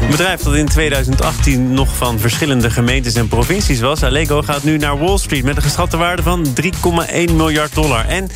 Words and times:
Een 0.00 0.10
bedrijf 0.10 0.42
dat 0.42 0.54
in 0.54 0.66
2018 0.66 1.74
nog 1.74 1.96
van 1.96 2.18
verschillende 2.18 2.70
gemeentes 2.70 3.14
en 3.14 3.28
provincies 3.28 3.80
was... 3.80 4.02
Allego 4.02 4.42
gaat 4.42 4.62
nu 4.62 4.76
naar 4.76 4.98
Wall 4.98 5.18
Street 5.18 5.44
met 5.44 5.56
een 5.56 5.62
geschatte 5.62 5.96
waarde 5.96 6.22
van 6.22 6.46
3,1 6.62 7.34
miljard 7.34 7.74
dollar. 7.74 8.04
En 8.04 8.30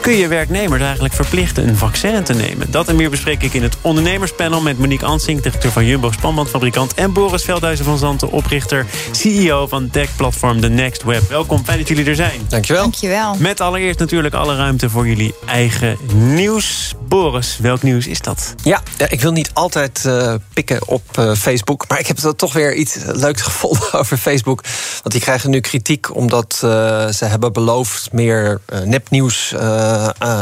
kun 0.00 0.16
je 0.16 0.28
werknemers 0.28 0.82
eigenlijk 0.82 1.14
verplichten 1.14 1.68
een 1.68 1.76
vaccin 1.76 2.22
te 2.22 2.34
nemen? 2.34 2.70
Dat 2.70 2.88
en 2.88 2.96
meer 2.96 3.10
bespreek 3.10 3.42
ik 3.42 3.54
in 3.54 3.62
het 3.62 3.76
ondernemerspanel... 3.80 4.60
met 4.60 4.78
Monique 4.78 5.06
Ansing, 5.06 5.40
directeur 5.40 5.70
van 5.70 5.86
Jumbo 5.86 6.10
Spanbandfabrikant... 6.10 6.94
en 6.94 7.12
Boris 7.12 7.44
Veldhuizen 7.44 7.84
van 7.84 7.98
Zanten, 7.98 8.30
oprichter, 8.30 8.86
CEO 9.10 9.66
van 9.66 9.90
tech-platform 9.90 10.60
The 10.60 10.68
Next 10.68 11.02
Web. 11.02 11.28
Welkom, 11.28 11.64
fijn 11.64 11.78
dat 11.78 11.88
jullie 11.88 12.04
er 12.04 12.14
zijn. 12.14 12.40
Dankjewel. 12.48 12.82
Dankjewel. 12.82 13.36
Met 13.38 13.60
allereerst 13.60 13.98
natuurlijk 13.98 14.34
alle 14.34 14.56
ruimte 14.56 14.90
voor 14.90 15.08
jullie 15.08 15.34
eigen 15.46 15.96
nieuws. 16.12 16.94
Boris, 17.10 17.58
welk 17.58 17.82
nieuws 17.82 18.06
is 18.06 18.20
dat? 18.20 18.54
Ja, 18.62 18.82
ik 19.08 19.20
wil 19.20 19.32
niet 19.32 19.50
altijd 19.52 20.04
uh, 20.06 20.34
pikken 20.52 20.88
op 20.88 21.02
uh, 21.18 21.34
Facebook. 21.34 21.88
Maar 21.88 21.98
ik 21.98 22.06
heb 22.06 22.18
er 22.18 22.36
toch 22.36 22.52
weer 22.52 22.74
iets 22.74 22.96
leuks 23.04 23.42
gevonden 23.50 23.92
over 23.92 24.16
Facebook. 24.16 24.62
Want 25.02 25.14
die 25.14 25.20
krijgen 25.20 25.50
nu 25.50 25.60
kritiek 25.60 26.16
omdat 26.16 26.60
uh, 26.64 26.70
ze 27.08 27.24
hebben 27.24 27.52
beloofd 27.52 28.12
meer 28.12 28.60
nepnieuws 28.84 29.54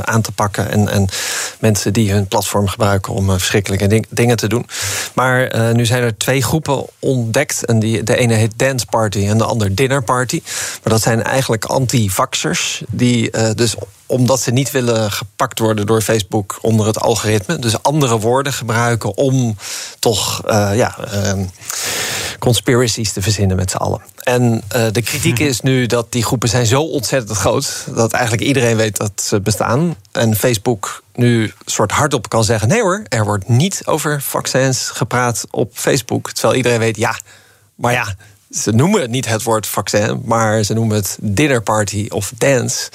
aan 0.04 0.22
te 0.22 0.32
pakken. 0.32 0.70
En, 0.70 0.88
en, 0.88 1.08
mensen 1.58 1.92
die 1.92 2.12
hun 2.12 2.26
platform 2.26 2.68
gebruiken 2.68 3.12
om 3.12 3.30
verschrikkelijke 3.30 3.86
ding, 3.86 4.06
dingen 4.10 4.36
te 4.36 4.48
doen. 4.48 4.66
Maar 5.14 5.74
nu 5.74 5.86
zijn 5.86 6.02
er 6.02 6.16
twee 6.16 6.42
groepen 6.42 6.84
ontdekt. 6.98 7.64
En 7.64 7.78
die, 7.78 8.02
de 8.02 8.16
ene 8.16 8.34
heet 8.34 8.52
Dance 8.56 8.86
Party 8.86 9.26
en 9.26 9.38
de 9.38 9.44
ander 9.44 9.74
Dinner 9.74 10.02
Party. 10.02 10.42
Maar 10.82 10.92
dat 10.92 11.02
zijn 11.02 11.22
eigenlijk 11.22 11.64
anti-vaxxers. 11.64 12.82
Die 12.90 13.30
dus 13.54 13.74
omdat 14.08 14.40
ze 14.40 14.50
niet 14.50 14.70
willen 14.70 15.12
gepakt 15.12 15.58
worden 15.58 15.86
door 15.86 16.00
Facebook 16.00 16.58
onder 16.60 16.86
het 16.86 17.00
algoritme. 17.00 17.58
Dus 17.58 17.82
andere 17.82 18.18
woorden 18.18 18.52
gebruiken 18.52 19.16
om 19.16 19.56
toch 19.98 20.42
uh, 20.46 20.70
ja, 20.74 20.96
uh, 21.14 21.44
conspiracies 22.38 23.12
te 23.12 23.22
verzinnen 23.22 23.56
met 23.56 23.70
z'n 23.70 23.76
allen. 23.76 24.00
En 24.22 24.62
uh, 24.76 24.86
de 24.92 25.02
kritiek 25.02 25.38
is 25.38 25.60
nu 25.60 25.86
dat 25.86 26.12
die 26.12 26.24
groepen 26.24 26.48
zijn 26.48 26.66
zo 26.66 26.82
ontzettend 26.82 27.38
groot... 27.38 27.84
dat 27.94 28.12
eigenlijk 28.12 28.42
iedereen 28.42 28.76
weet 28.76 28.96
dat 28.96 29.12
ze 29.14 29.40
bestaan. 29.40 29.96
En 30.12 30.36
Facebook 30.36 31.02
nu 31.14 31.52
soort 31.64 31.90
hardop 31.90 32.28
kan 32.28 32.44
zeggen... 32.44 32.68
nee 32.68 32.80
hoor, 32.80 33.02
er 33.08 33.24
wordt 33.24 33.48
niet 33.48 33.82
over 33.84 34.22
vaccins 34.22 34.88
gepraat 34.88 35.44
op 35.50 35.70
Facebook. 35.74 36.32
Terwijl 36.32 36.54
iedereen 36.54 36.78
weet, 36.78 36.96
ja, 36.96 37.18
maar 37.74 37.92
ja, 37.92 38.14
ze 38.50 38.72
noemen 38.72 39.00
het 39.00 39.10
niet 39.10 39.28
het 39.28 39.42
woord 39.42 39.66
vaccin, 39.66 40.22
maar 40.24 40.62
ze 40.62 40.74
noemen 40.74 40.96
het 40.96 41.18
dinnerparty 41.20 42.06
of 42.08 42.32
dance. 42.38 42.90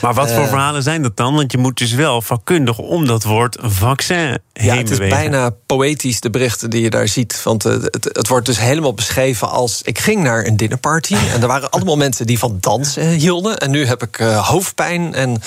Maar 0.00 0.14
wat 0.14 0.30
voor 0.30 0.42
uh, 0.42 0.48
verhalen 0.48 0.82
zijn 0.82 1.02
dat 1.02 1.16
dan? 1.16 1.34
Want 1.34 1.52
je 1.52 1.58
moet 1.58 1.78
dus 1.78 1.92
wel 1.92 2.22
vakkundig 2.22 2.78
om 2.78 3.06
dat 3.06 3.24
woord 3.24 3.56
vaccin 3.60 4.38
Ja, 4.52 4.76
het 4.76 4.90
is 4.90 4.98
bewegen. 4.98 5.18
bijna 5.18 5.50
poëtisch, 5.66 6.20
de 6.20 6.30
berichten 6.30 6.70
die 6.70 6.82
je 6.82 6.90
daar 6.90 7.08
ziet. 7.08 7.42
Want 7.42 7.62
het, 7.62 7.82
het, 7.82 8.04
het, 8.04 8.28
wordt 8.28 8.46
dus 8.46 8.58
helemaal 8.58 8.94
beschreven 8.94 9.50
als... 9.50 9.82
ik 9.82 9.98
ging 9.98 10.22
naar 10.22 10.46
een 10.46 10.56
dinnerparty 10.56 11.14
en 11.34 11.42
er 11.42 11.48
waren 11.48 11.70
allemaal 11.70 11.96
mensen 11.96 12.26
die 12.26 12.38
van 12.38 12.56
dansen 12.60 13.08
hielden. 13.08 13.58
En 13.58 13.70
nu 13.70 13.86
heb 13.86 14.02
ik 14.02 14.18
uh, 14.18 14.48
hoofdpijn 14.48 15.14
en 15.14 15.42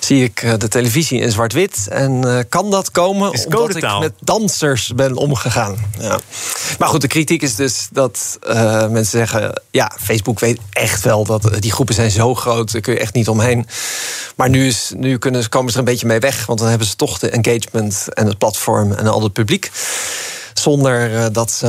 zie 0.00 0.24
ik 0.24 0.42
uh, 0.42 0.52
de 0.58 0.68
televisie 0.68 1.20
in 1.20 1.30
zwart-wit. 1.30 1.88
En 1.88 2.46
kan 2.48 2.70
dat 2.70 2.90
komen 2.90 3.32
is 3.32 3.46
omdat 3.46 3.76
ik 3.76 3.98
met 4.00 4.12
dansers 4.20 4.92
ben 4.94 5.16
omgegaan? 5.16 5.76
Ja. 5.98 6.18
Maar 6.78 6.88
goed, 6.88 7.00
de 7.00 7.08
kritiek 7.08 7.42
is 7.42 7.54
dus 7.54 7.88
dat 7.92 8.38
mensen 8.90 9.18
zeggen... 9.18 9.62
ja, 9.70 9.92
Facebook 10.00 10.40
weet 10.40 10.58
echt 10.72 11.02
wel 11.02 11.24
dat 11.24 11.50
die 11.58 11.72
groepen 11.72 11.94
zijn 11.94 12.10
zo 12.10 12.34
groot... 12.34 12.72
daar 12.72 12.80
kun 12.80 12.92
je 12.92 13.00
echt 13.00 13.14
niet 13.14 13.28
omheen. 13.28 13.66
Maar 14.36 14.50
nu, 14.50 14.66
is, 14.66 14.92
nu 14.96 15.18
kunnen, 15.18 15.48
komen 15.48 15.72
ze 15.72 15.78
er 15.78 15.84
een 15.84 15.90
beetje 15.90 16.06
mee 16.06 16.18
weg... 16.18 16.46
want 16.46 16.58
dan 16.58 16.68
hebben 16.68 16.86
ze 16.86 16.96
toch 16.96 17.18
de 17.18 17.30
engagement 17.30 18.06
en 18.14 18.26
het 18.26 18.38
platform 18.38 18.92
en 18.92 19.06
al 19.06 19.22
het 19.22 19.32
publiek 19.32 19.70
zonder 20.64 21.12
uh, 21.12 21.26
dat 21.32 21.50
ze. 21.50 21.66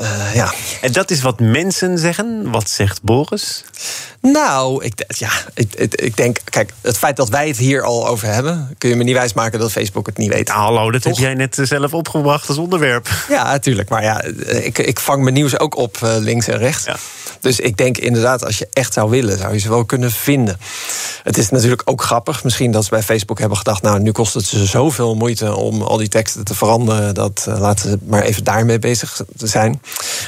Uh, 0.00 0.34
ja. 0.34 0.52
En 0.80 0.92
dat 0.92 1.10
is 1.10 1.22
wat 1.22 1.40
mensen 1.40 1.98
zeggen. 1.98 2.50
Wat 2.50 2.70
zegt 2.70 3.02
Boris? 3.02 3.64
Nou, 4.20 4.84
ik, 4.84 5.04
ja, 5.08 5.30
ik, 5.54 5.74
ik, 5.74 5.94
ik, 5.94 6.16
denk, 6.16 6.38
kijk, 6.44 6.72
het 6.80 6.98
feit 6.98 7.16
dat 7.16 7.28
wij 7.28 7.48
het 7.48 7.56
hier 7.56 7.82
al 7.82 8.08
over 8.08 8.28
hebben, 8.28 8.74
kun 8.78 8.88
je 8.88 8.96
me 8.96 9.04
niet 9.04 9.14
wijsmaken 9.14 9.58
dat 9.58 9.72
Facebook 9.72 10.06
het 10.06 10.16
niet 10.16 10.32
weet. 10.32 10.48
Nou, 10.48 10.60
hallo, 10.60 10.90
dat 10.90 11.02
Toch? 11.02 11.12
heb 11.12 11.24
jij 11.24 11.34
net 11.34 11.58
zelf 11.62 11.94
opgebracht 11.94 12.48
als 12.48 12.58
onderwerp. 12.58 13.08
Ja, 13.28 13.44
natuurlijk. 13.44 13.88
Maar 13.88 14.02
ja, 14.02 14.22
ik, 14.46 14.78
ik 14.78 15.00
vang 15.00 15.22
mijn 15.22 15.34
nieuws 15.34 15.58
ook 15.58 15.76
op 15.76 15.98
uh, 16.04 16.16
links 16.18 16.46
en 16.48 16.58
rechts. 16.58 16.84
Ja. 16.84 16.96
Dus 17.40 17.60
ik 17.60 17.76
denk 17.76 17.98
inderdaad, 17.98 18.44
als 18.44 18.58
je 18.58 18.68
echt 18.72 18.92
zou 18.92 19.10
willen, 19.10 19.38
zou 19.38 19.52
je 19.52 19.58
ze 19.58 19.68
wel 19.68 19.84
kunnen 19.84 20.10
vinden. 20.10 20.58
Het 21.22 21.38
is 21.38 21.50
natuurlijk 21.50 21.82
ook 21.84 22.02
grappig. 22.02 22.44
Misschien 22.44 22.70
dat 22.70 22.84
ze 22.84 22.90
bij 22.90 23.02
Facebook 23.02 23.38
hebben 23.38 23.58
gedacht, 23.58 23.82
nou, 23.82 24.00
nu 24.00 24.12
kost 24.12 24.34
het 24.34 24.44
ze 24.44 24.66
zoveel 24.66 25.14
moeite 25.14 25.54
om 25.54 25.82
al 25.82 25.96
die 25.96 26.08
teksten 26.08 26.44
te 26.44 26.54
veranderen. 26.54 27.14
Dat 27.14 27.46
uh, 27.48 27.60
laten 27.60 27.90
ze 27.90 27.98
maar 28.04 28.22
even 28.22 28.35
daarmee 28.42 28.78
bezig 28.78 29.20
te 29.36 29.46
zijn. 29.46 29.82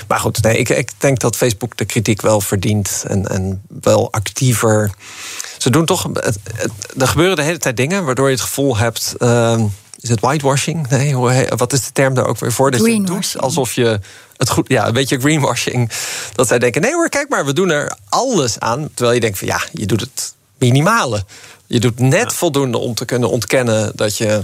Maar 0.09 0.21
goed, 0.21 0.43
nee, 0.43 0.59
ik, 0.59 0.69
ik 0.69 0.91
denk 0.99 1.21
dat 1.21 1.37
Facebook 1.37 1.77
de 1.77 1.85
kritiek 1.85 2.23
wel 2.23 2.41
verdient. 2.41 3.05
En, 3.07 3.29
en 3.29 3.63
wel 3.81 4.13
actiever. 4.13 4.91
Ze 5.59 5.71
doen 5.71 5.85
toch. 5.85 6.03
Het, 6.13 6.39
het, 6.55 6.71
er 6.99 7.09
gebeuren 7.09 7.37
de 7.37 7.43
hele 7.43 7.59
tijd 7.59 7.77
dingen 7.77 8.05
waardoor 8.05 8.27
je 8.27 8.35
het 8.35 8.43
gevoel 8.43 8.77
hebt. 8.77 9.15
Uh, 9.19 9.61
is 10.01 10.09
het 10.09 10.21
whitewashing? 10.21 10.89
Nee, 10.89 11.15
hoe, 11.15 11.47
wat 11.57 11.73
is 11.73 11.85
de 11.85 11.93
term 11.93 12.15
daar 12.15 12.27
ook 12.27 12.39
weer 12.39 12.53
voor? 12.53 12.71
Dat 12.71 12.87
je 12.87 12.95
het 12.95 13.07
doet 13.07 13.35
alsof 13.39 13.73
je 13.73 14.01
het 14.37 14.51
goed. 14.51 14.69
Ja, 14.69 14.87
een 14.87 14.93
beetje 14.93 15.21
greenwashing. 15.21 15.91
Dat 16.35 16.49
zij 16.49 16.59
denken: 16.59 16.83
nee 16.83 16.95
hoor, 16.95 17.09
kijk 17.09 17.29
maar, 17.29 17.47
we 17.47 17.53
doen 17.53 17.71
er 17.71 17.97
alles 18.09 18.59
aan. 18.59 18.89
Terwijl 18.95 19.15
je 19.15 19.21
denkt: 19.21 19.39
van 19.39 19.49
ja, 19.49 19.61
je 19.73 19.87
doet 19.87 20.01
het 20.01 20.35
minimale. 20.59 21.25
Je 21.67 21.81
doet 21.81 21.99
net 21.99 22.31
ja. 22.31 22.37
voldoende 22.37 22.79
om 22.79 22.95
te 22.95 23.05
kunnen 23.05 23.31
ontkennen 23.31 23.93
dat 23.95 24.17
je 24.17 24.43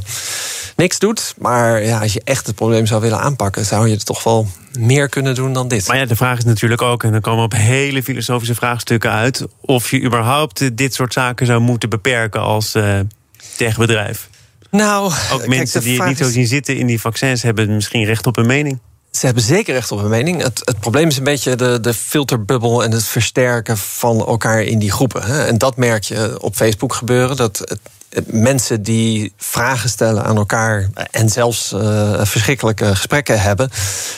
niks 0.77 0.99
doet. 0.99 1.35
Maar 1.39 1.83
ja, 1.83 2.01
als 2.01 2.13
je 2.13 2.21
echt 2.25 2.47
het 2.47 2.55
probleem 2.55 2.87
zou 2.87 3.01
willen 3.01 3.21
aanpakken, 3.21 3.65
zou 3.65 3.89
je 3.89 3.95
het 3.95 4.07
toch 4.07 4.23
wel 4.23 4.47
meer 4.79 5.09
kunnen 5.09 5.35
doen 5.35 5.53
dan 5.53 5.69
dit. 5.69 5.87
Maar 5.89 5.97
ja, 5.97 6.07
de 6.07 6.17
vraag 6.17 6.39
is 6.39 6.45
natuurlijk 6.45 6.83
ook, 6.83 7.03
en 7.05 7.13
dan 7.13 7.21
komen 7.21 7.45
op 7.45 7.53
hele 7.53 8.03
filosofische 8.03 8.55
vraagstukken 8.55 9.11
uit, 9.11 9.45
of 9.61 9.91
je 9.91 10.03
überhaupt 10.03 10.77
dit 10.77 10.95
soort 10.95 11.13
zaken 11.13 11.47
zou 11.47 11.61
moeten 11.61 11.89
beperken 11.89 12.41
als 12.41 12.75
uh, 12.75 13.01
techbedrijf. 13.57 14.29
Nou, 14.71 15.13
ook 15.33 15.47
mensen 15.47 15.81
die 15.83 15.99
het 15.99 16.09
niet 16.09 16.19
zo 16.19 16.31
zien 16.31 16.47
zitten 16.47 16.77
in 16.77 16.87
die 16.87 17.01
vaccins 17.01 17.43
hebben 17.43 17.75
misschien 17.75 18.05
recht 18.05 18.27
op 18.27 18.37
een 18.37 18.47
mening. 18.47 18.81
Ze 19.11 19.27
hebben 19.27 19.45
zeker 19.45 19.75
recht 19.75 19.93
op 19.93 19.99
een 19.99 20.11
mening. 20.11 20.43
Het, 20.43 20.61
het 20.65 20.81
probleem 20.81 21.09
is 21.09 21.17
een 21.17 21.25
beetje 21.25 21.57
de, 21.57 21.81
de 21.81 21.95
filterbubbel 21.95 22.85
en 22.85 22.91
het 22.91 23.05
versterken 23.05 23.79
van 23.79 24.27
elkaar 24.27 24.63
in 24.63 24.79
die 24.79 24.93
groepen. 24.93 25.23
Hè. 25.23 25.45
En 25.45 25.59
dat 25.59 25.77
merk 25.77 26.03
je 26.03 26.37
op 26.41 26.55
Facebook 26.55 26.95
gebeuren. 26.95 27.37
Dat 27.37 27.59
het, 27.59 27.81
mensen 28.27 28.83
die 28.83 29.33
vragen 29.37 29.89
stellen 29.89 30.25
aan 30.25 30.37
elkaar 30.37 30.89
en 31.11 31.29
zelfs 31.29 31.73
uh, 31.73 32.25
verschrikkelijke 32.25 32.95
gesprekken 32.95 33.41
hebben, 33.41 33.71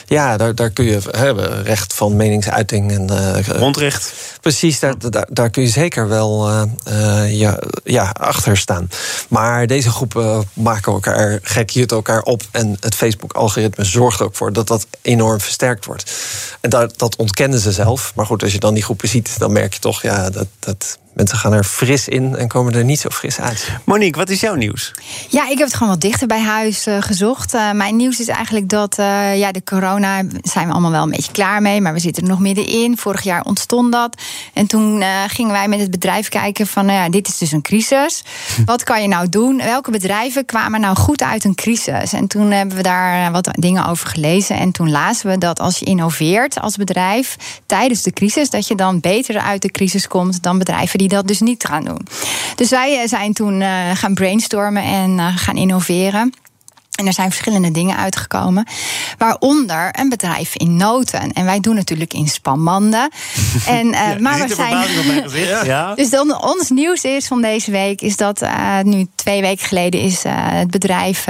ja, 0.05 0.37
daar, 0.37 0.55
daar 0.55 0.69
kun 0.69 0.85
je 0.85 0.99
hebben 1.11 1.63
recht 1.63 1.93
van 1.93 2.15
meningsuiting 2.15 2.91
en 2.91 3.07
uh, 3.11 3.43
grondrecht. 3.43 4.13
Precies, 4.41 4.79
daar, 4.79 5.09
daar, 5.09 5.27
daar, 5.29 5.49
kun 5.49 5.63
je 5.63 5.69
zeker 5.69 6.07
wel 6.07 6.49
uh, 6.49 7.39
ja, 7.39 7.59
ja, 7.83 8.09
achter 8.19 8.57
staan. 8.57 8.89
Maar 9.29 9.67
deze 9.67 9.89
groepen 9.89 10.49
maken 10.53 10.93
elkaar, 10.93 11.39
gekkiert 11.41 11.91
elkaar 11.91 12.21
op 12.21 12.41
en 12.51 12.77
het 12.79 12.95
Facebook-algoritme 12.95 13.83
zorgt 13.83 14.19
er 14.19 14.25
ook 14.25 14.35
voor 14.35 14.53
dat 14.53 14.67
dat 14.67 14.87
enorm 15.01 15.39
versterkt 15.39 15.85
wordt. 15.85 16.11
En 16.61 16.69
dat, 16.69 16.97
dat 16.97 17.15
ontkennen 17.15 17.59
ze 17.59 17.71
zelf. 17.71 18.11
Maar 18.15 18.25
goed, 18.25 18.43
als 18.43 18.51
je 18.51 18.59
dan 18.59 18.73
die 18.73 18.83
groepen 18.83 19.07
ziet, 19.07 19.39
dan 19.39 19.51
merk 19.51 19.73
je 19.73 19.79
toch, 19.79 20.01
ja, 20.01 20.29
dat. 20.29 20.47
dat 20.59 20.97
Mensen 21.17 21.37
gaan 21.37 21.53
er 21.53 21.63
fris 21.63 22.07
in 22.07 22.35
en 22.35 22.47
komen 22.47 22.73
er 22.73 22.83
niet 22.83 22.99
zo 22.99 23.09
fris 23.09 23.39
uit. 23.39 23.71
Monique, 23.83 24.19
wat 24.19 24.29
is 24.29 24.39
jouw 24.39 24.55
nieuws? 24.55 24.91
Ja, 25.29 25.49
ik 25.49 25.57
heb 25.57 25.67
het 25.67 25.73
gewoon 25.73 25.89
wat 25.89 26.01
dichter 26.01 26.27
bij 26.27 26.41
huis 26.41 26.87
uh, 26.87 27.01
gezocht. 27.01 27.53
Uh, 27.53 27.71
mijn 27.71 27.95
nieuws 27.95 28.19
is 28.19 28.27
eigenlijk 28.27 28.69
dat 28.69 28.99
uh, 28.99 29.37
ja, 29.37 29.51
de 29.51 29.63
corona 29.63 30.23
zijn 30.41 30.67
we 30.67 30.71
allemaal 30.71 30.91
wel 30.91 31.03
een 31.03 31.09
beetje 31.09 31.31
klaar 31.31 31.61
mee, 31.61 31.81
maar 31.81 31.93
we 31.93 31.99
zitten 31.99 32.23
er 32.23 32.29
nog 32.29 32.39
middenin. 32.39 32.97
Vorig 32.97 33.21
jaar 33.21 33.43
ontstond 33.43 33.91
dat. 33.91 34.21
En 34.53 34.67
toen 34.67 35.03
gingen 35.27 35.51
wij 35.51 35.67
met 35.67 35.79
het 35.79 35.91
bedrijf 35.91 36.29
kijken 36.29 36.67
van, 36.67 36.85
nou 36.85 36.97
ja, 36.97 37.09
dit 37.09 37.27
is 37.27 37.37
dus 37.37 37.51
een 37.51 37.61
crisis. 37.61 38.23
Wat 38.65 38.83
kan 38.83 39.01
je 39.01 39.07
nou 39.07 39.29
doen? 39.29 39.57
Welke 39.57 39.91
bedrijven 39.91 40.45
kwamen 40.45 40.81
nou 40.81 40.95
goed 40.95 41.23
uit 41.23 41.43
een 41.43 41.55
crisis? 41.55 42.13
En 42.13 42.27
toen 42.27 42.51
hebben 42.51 42.75
we 42.75 42.83
daar 42.83 43.31
wat 43.31 43.49
dingen 43.51 43.85
over 43.85 44.07
gelezen. 44.07 44.57
En 44.57 44.71
toen 44.71 44.91
lazen 44.91 45.29
we 45.29 45.37
dat 45.37 45.59
als 45.59 45.77
je 45.77 45.85
innoveert 45.85 46.59
als 46.59 46.75
bedrijf 46.75 47.37
tijdens 47.65 48.03
de 48.03 48.11
crisis, 48.11 48.49
dat 48.49 48.67
je 48.67 48.75
dan 48.75 48.99
beter 48.99 49.39
uit 49.39 49.61
de 49.61 49.71
crisis 49.71 50.07
komt 50.07 50.43
dan 50.43 50.57
bedrijven 50.57 50.97
die 50.97 51.06
dat 51.07 51.27
dus 51.27 51.39
niet 51.39 51.65
gaan 51.65 51.83
doen. 51.83 52.01
Dus 52.55 52.69
wij 52.69 53.07
zijn 53.07 53.33
toen 53.33 53.61
uh, 53.61 53.91
gaan 53.93 54.13
brainstormen 54.13 54.83
en 54.83 55.11
uh, 55.11 55.37
gaan 55.37 55.55
innoveren. 55.55 56.33
En 56.97 57.07
er 57.07 57.13
zijn 57.13 57.29
verschillende 57.29 57.71
dingen 57.71 57.97
uitgekomen. 57.97 58.67
Waaronder 59.17 59.89
een 59.91 60.09
bedrijf 60.09 60.55
in 60.55 60.75
noten. 60.75 61.31
En 61.33 61.45
wij 61.45 61.59
doen 61.59 61.75
natuurlijk 61.75 62.13
in 62.13 62.27
spanbanden. 62.27 63.09
en, 63.67 63.87
uh, 63.87 63.91
Ja, 63.93 64.15
maar 64.19 64.47
we 64.47 64.55
zijn. 64.55 64.67
verbazing 64.67 64.99
op 64.99 65.05
mijn 65.05 65.23
gezicht. 65.23 65.45
Ja. 65.67 65.95
Dus 65.95 66.09
dan, 66.09 66.41
ons 66.41 66.69
nieuws 66.69 67.03
is 67.03 67.27
van 67.27 67.41
deze 67.41 67.71
week 67.71 68.01
is 68.01 68.17
dat 68.17 68.41
eh, 68.41 68.79
nu 68.81 69.07
twee 69.15 69.41
weken 69.41 69.67
geleden 69.67 70.01
is 70.01 70.23
eh, 70.23 70.33
het 70.35 70.71
bedrijf. 70.71 71.23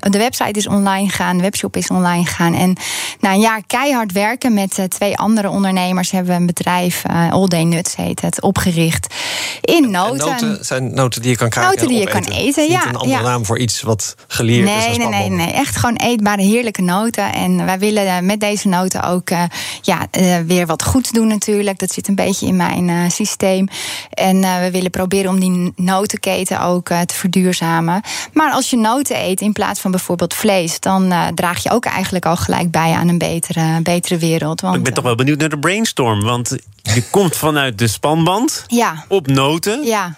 de 0.00 0.18
website 0.18 0.58
is 0.58 0.66
online 0.66 1.08
gegaan, 1.08 1.36
de 1.36 1.42
webshop 1.42 1.76
is 1.76 1.88
online 1.88 2.24
gegaan. 2.24 2.54
En 2.54 2.76
na 3.20 3.32
een 3.32 3.40
jaar 3.40 3.62
keihard 3.66 4.12
werken 4.12 4.54
met 4.54 4.78
eh, 4.78 4.84
twee 4.84 5.16
andere 5.16 5.48
ondernemers 5.48 6.10
hebben 6.10 6.32
we 6.34 6.40
een 6.40 6.46
bedrijf, 6.46 7.02
All 7.30 7.46
Day 7.46 7.62
Nuts 7.62 7.96
heet 7.96 8.20
het, 8.20 8.40
opgericht. 8.40 9.14
In 9.60 9.84
En 9.84 9.90
noten. 9.90 10.26
noten 10.26 10.64
zijn 10.64 10.94
noten 10.94 11.22
die 11.22 11.30
je 11.30 11.36
kan 11.36 11.48
kraken 11.48 11.70
Noten 11.70 11.88
die 11.88 11.98
je 11.98 12.06
kan 12.06 12.24
eten, 12.24 12.62
is 12.62 12.70
ja, 12.72 12.88
een 12.88 12.96
andere 12.96 13.22
ja. 13.22 13.28
naam 13.28 13.44
voor 13.44 13.58
iets 13.58 13.82
wat 13.82 14.14
geleerd 14.28 14.68
is 14.68 14.74
Nee, 14.74 14.88
als 14.88 14.96
nee, 15.10 15.28
nee. 15.30 15.52
Echt 15.52 15.76
gewoon 15.76 15.96
eetbare, 15.96 16.42
heerlijke 16.42 16.82
noten. 16.82 17.32
En 17.32 17.64
wij 17.64 17.78
willen 17.78 18.06
eh, 18.06 18.18
met 18.20 18.40
deze 18.40 18.68
noten 18.68 19.02
ook 19.02 19.30
eh, 19.30 19.42
ja, 19.82 20.06
eh, 20.10 20.38
weer 20.46 20.66
wat 20.66 20.82
goeds 20.84 21.10
doen 21.10 21.26
natuurlijk. 21.26 21.78
Dat 21.78 21.92
zit 21.92 22.08
een 22.08 22.14
beetje 22.14 22.46
in 22.46 22.56
mijn 22.56 23.10
systeem. 23.10 23.68
En 24.10 24.40
we 24.40 24.68
willen 24.72 24.90
proberen 24.90 25.30
om 25.30 25.40
die 25.40 25.72
notenketen 25.76 26.60
ook 26.60 26.86
te 26.86 27.14
verduurzamen. 27.14 28.00
Maar 28.32 28.52
als 28.52 28.70
je 28.70 28.76
noten 28.76 29.24
eet 29.24 29.40
in 29.40 29.52
plaats 29.52 29.80
van 29.80 29.90
bijvoorbeeld 29.90 30.34
vlees... 30.34 30.80
dan 30.80 31.12
draag 31.34 31.62
je 31.62 31.70
ook 31.70 31.84
eigenlijk 31.84 32.26
al 32.26 32.36
gelijk 32.36 32.70
bij 32.70 32.92
aan 32.92 33.08
een 33.08 33.18
betere, 33.18 33.80
betere 33.82 34.18
wereld. 34.18 34.60
Want, 34.60 34.76
Ik 34.76 34.82
ben 34.82 34.94
toch 34.94 35.04
wel 35.04 35.14
benieuwd 35.14 35.38
naar 35.38 35.48
de 35.48 35.58
brainstorm. 35.58 36.22
Want 36.22 36.56
je 36.82 37.02
komt 37.10 37.36
vanuit 37.36 37.78
de 37.78 37.86
spanband 37.86 38.64
Ja, 38.66 39.04
op 39.08 39.26
noten. 39.26 39.84
ja. 39.84 40.14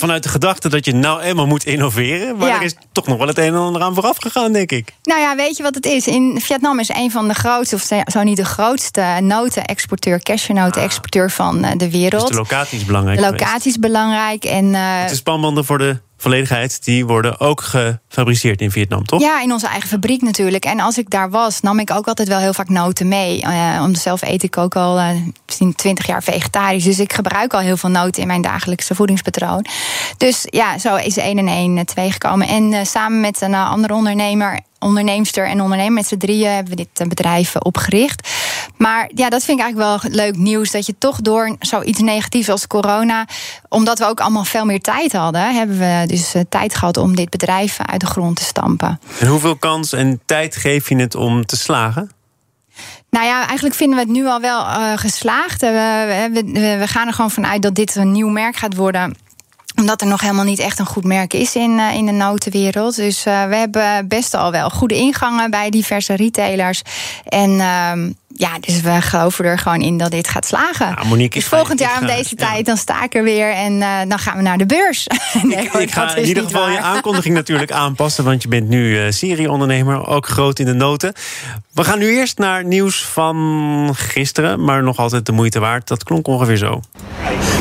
Vanuit 0.00 0.22
de 0.22 0.28
gedachte 0.28 0.68
dat 0.68 0.84
je 0.84 0.92
nou 0.94 1.20
eenmaal 1.20 1.46
moet 1.46 1.64
innoveren. 1.64 2.36
Maar 2.36 2.48
Ja. 2.48 2.56
er 2.56 2.62
is 2.62 2.74
toch 2.92 3.06
nog 3.06 3.18
wel 3.18 3.26
het 3.26 3.38
een 3.38 3.44
en 3.44 3.54
ander 3.54 3.82
aan 3.82 3.94
vooraf 3.94 4.16
gegaan, 4.18 4.52
denk 4.52 4.70
ik. 4.72 4.94
Nou 5.02 5.20
ja, 5.20 5.36
weet 5.36 5.56
je 5.56 5.62
wat 5.62 5.74
het 5.74 5.86
is? 5.86 6.06
In 6.06 6.40
Vietnam 6.42 6.78
is 6.78 6.88
een 6.88 7.10
van 7.10 7.28
de 7.28 7.34
grootste, 7.34 7.74
of 7.76 7.88
zo 8.12 8.22
niet 8.22 8.36
de 8.36 8.44
grootste 8.44 9.18
noten-exporteur, 9.22 10.20
cashewnoten-exporteur 10.22 11.30
van 11.30 11.64
eh, 11.64 11.70
de 11.70 11.76
Dus 11.76 11.88
wereld. 11.92 12.28
de 12.28 12.34
locatie 12.34 12.78
is 12.78 12.84
belangrijk. 12.84 13.18
De 13.20 13.30
locatie 13.30 13.70
is 13.70 13.78
belangrijk. 13.78 14.44
En 14.44 14.74
eh, 14.74 15.08
De 15.08 15.14
spanbanden 15.14 15.64
voor 15.64 15.78
de 15.78 16.00
volledigheid, 16.20 16.84
die 16.84 17.06
worden 17.06 17.40
ook 17.40 17.60
gefabriceerd 17.60 18.60
in 18.60 18.70
Vietnam, 18.70 19.04
toch? 19.04 19.20
ja, 19.20 19.42
in 19.42 19.52
onze 19.52 19.66
eigen 19.66 19.88
fabriek 19.88 20.22
natuurlijk. 20.22 20.64
En 20.64 20.80
als 20.80 20.98
ik 20.98 21.10
daar 21.10 21.30
was, 21.30 21.60
nam 21.60 21.78
ik 21.78 21.90
ook 21.90 22.06
altijd 22.06 22.28
wel 22.28 22.38
heel 22.38 22.54
vaak 22.54 22.68
noten 22.68 23.08
mee. 23.08 23.42
Eh, 23.42 23.82
om 23.82 23.94
zelf 23.94 24.22
eet 24.22 24.42
ik 24.42 24.56
ook 24.56 24.76
al 24.76 24.98
eh, 24.98 25.08
misschien 25.46 25.74
20 25.74 26.06
jaar 26.06 26.22
vegetarisch. 26.22 26.84
Dus 26.84 26.98
ik 26.98 27.12
gebruik 27.12 27.54
al 27.54 27.60
heel 27.60 27.76
veel 27.76 27.90
noten 27.90 28.22
in 28.22 28.28
mijn 28.28 28.42
dagelijkse 28.42 28.94
voedingspatroon. 28.94 29.66
Dus 30.16 30.46
ja, 30.50 30.78
zo 30.78 30.96
is 30.96 31.16
1 31.16 31.38
en 31.38 31.48
1 31.48 31.84
2 31.84 32.12
gekomen. 32.12 32.48
En 32.48 32.72
eh, 32.72 32.84
samen 32.84 33.20
met 33.20 33.40
een 33.40 33.54
eh, 33.54 33.70
andere 33.70 33.94
ondernemer 33.94 34.60
onderneemster 34.80 35.46
en 35.46 35.60
ondernemer. 35.60 35.92
Met 35.92 36.06
z'n 36.06 36.16
drieën 36.16 36.50
hebben 36.50 36.70
we 36.70 36.76
dit 36.76 36.88
eh, 37.00 37.06
bedrijf 37.06 37.54
eh, 37.54 37.60
opgericht. 37.64 38.28
Maar 38.76 39.10
ja, 39.14 39.28
dat 39.28 39.44
vind 39.44 39.58
ik 39.58 39.64
eigenlijk 39.64 40.02
wel 40.02 40.12
leuk 40.12 40.36
nieuws. 40.36 40.70
Dat 40.70 40.86
je 40.86 40.94
toch 40.98 41.20
door 41.20 41.56
zoiets 41.60 42.00
negatiefs 42.00 42.48
als 42.48 42.66
corona. 42.66 43.26
Omdat 43.68 43.98
we 43.98 44.04
ook 44.06 44.20
allemaal 44.20 44.44
veel 44.44 44.64
meer 44.64 44.80
tijd 44.80 45.12
hadden. 45.12 45.54
Hebben 45.54 45.78
we 45.78 46.04
dus 46.06 46.34
eh, 46.34 46.42
tijd 46.48 46.74
gehad 46.74 46.96
om 46.96 47.16
dit 47.16 47.30
bedrijf 47.30 47.78
uit 47.86 48.00
de 48.00 48.06
grond 48.06 48.36
te 48.36 48.44
stampen. 48.44 49.00
En 49.18 49.26
hoeveel 49.26 49.56
kans 49.56 49.92
en 49.92 50.20
tijd 50.26 50.56
geef 50.56 50.88
je 50.88 50.96
het 50.96 51.14
om 51.14 51.46
te 51.46 51.56
slagen? 51.56 52.10
Nou 53.10 53.26
ja, 53.26 53.46
eigenlijk 53.46 53.74
vinden 53.74 53.96
we 53.96 54.02
het 54.02 54.12
nu 54.12 54.26
al 54.26 54.40
wel 54.40 54.64
geslaagd. 54.96 55.60
We- 55.60 56.76
we 56.78 56.86
gaan 56.86 57.06
er 57.06 57.12
gewoon 57.12 57.30
vanuit 57.30 57.62
dat 57.62 57.74
dit 57.74 57.96
een 57.96 58.12
nieuw 58.12 58.28
merk 58.28 58.56
gaat 58.56 58.74
worden 58.76 59.16
omdat 59.80 60.00
er 60.00 60.06
nog 60.06 60.20
helemaal 60.20 60.44
niet 60.44 60.58
echt 60.58 60.78
een 60.78 60.86
goed 60.86 61.04
merk 61.04 61.34
is 61.34 61.54
in, 61.54 61.78
eh, 61.78 61.94
in 61.94 62.06
de 62.06 62.12
notenwereld. 62.12 62.96
Dus 62.96 63.24
eh, 63.24 63.44
we 63.44 63.56
hebben 63.56 64.08
best 64.08 64.34
al 64.34 64.50
wel 64.50 64.70
goede 64.70 64.94
ingangen 64.94 65.50
bij 65.50 65.70
diverse 65.70 66.14
retailers. 66.14 66.82
En 67.24 67.60
ehm, 67.60 68.10
ja, 68.40 68.58
dus 68.60 68.80
we 68.80 69.00
geloven 69.00 69.44
er 69.44 69.58
gewoon 69.58 69.80
in 69.80 69.98
dat 69.98 70.10
dit 70.10 70.28
gaat 70.28 70.46
slagen. 70.46 70.86
Ja, 70.86 71.04
Monique, 71.04 71.38
dus 71.38 71.48
volgend 71.48 71.78
jaar 71.80 72.00
om 72.00 72.08
ga- 72.08 72.16
deze 72.16 72.34
ja. 72.36 72.46
tijd, 72.46 72.66
dan 72.66 72.76
sta 72.76 73.02
ik 73.04 73.14
er 73.14 73.22
weer 73.22 73.52
en 73.54 73.82
eh, 73.82 73.88
dan 74.08 74.18
gaan 74.18 74.36
we 74.36 74.42
naar 74.42 74.58
de 74.58 74.66
beurs. 74.66 75.06
Nee, 75.42 75.68
hoor, 75.72 75.80
ik 75.80 75.92
ga 75.92 76.14
in 76.16 76.26
ieder 76.26 76.42
geval 76.42 76.70
je 76.70 76.80
aankondiging 76.80 77.34
natuurlijk 77.34 77.72
aanpassen. 77.84 78.24
Want 78.24 78.42
je 78.42 78.48
bent 78.48 78.68
nu 78.68 78.98
eh 79.04 79.10
serieondernemer, 79.10 80.06
ook 80.06 80.26
groot 80.26 80.58
in 80.58 80.66
de 80.66 80.72
noten. 80.72 81.12
We 81.72 81.84
gaan 81.84 81.98
nu 81.98 82.16
eerst 82.16 82.38
naar 82.38 82.64
nieuws 82.64 83.04
van 83.04 83.90
gisteren. 83.94 84.64
Maar 84.64 84.82
nog 84.82 84.96
altijd 84.96 85.26
de 85.26 85.32
moeite 85.32 85.58
waard. 85.58 85.88
Dat 85.88 86.04
klonk 86.04 86.26
ongeveer 86.26 86.56
zo. 86.56 86.80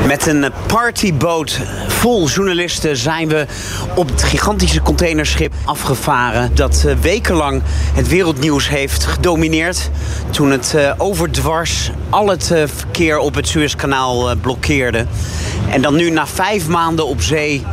Met 0.06 0.26
een 0.28 0.52
partyboot 0.68 1.60
vol 1.88 2.28
journalisten 2.28 2.98
zijn 2.98 3.28
we 3.28 3.46
op 3.96 4.10
het 4.10 4.24
gigantische 4.24 4.82
containerschip 4.82 5.54
afgevaren. 5.66 6.56
Dat 6.56 6.84
eh, 6.88 6.96
wekenlang 7.02 7.62
het 7.94 8.08
wereldnieuws 8.08 8.70
heeft 8.70 9.06
gedomineerd. 9.06 9.90
Toen 10.30 10.52
het 10.52 10.69
eh, 10.74 10.94
overdwars 10.98 11.92
al 12.10 12.28
het 12.28 12.52
eh, 12.52 12.64
verkeer 12.76 13.18
op 13.18 13.36
het 13.36 13.48
Suezkanaal 13.48 14.30
eh, 14.30 14.36
blokkeerde. 14.42 15.06
En 15.70 15.82
dan 15.82 15.96
nu 15.96 16.10
na 16.10 16.28
vijf 16.28 16.68
maanden 16.68 17.08
op 17.08 17.22
zee 17.22 17.64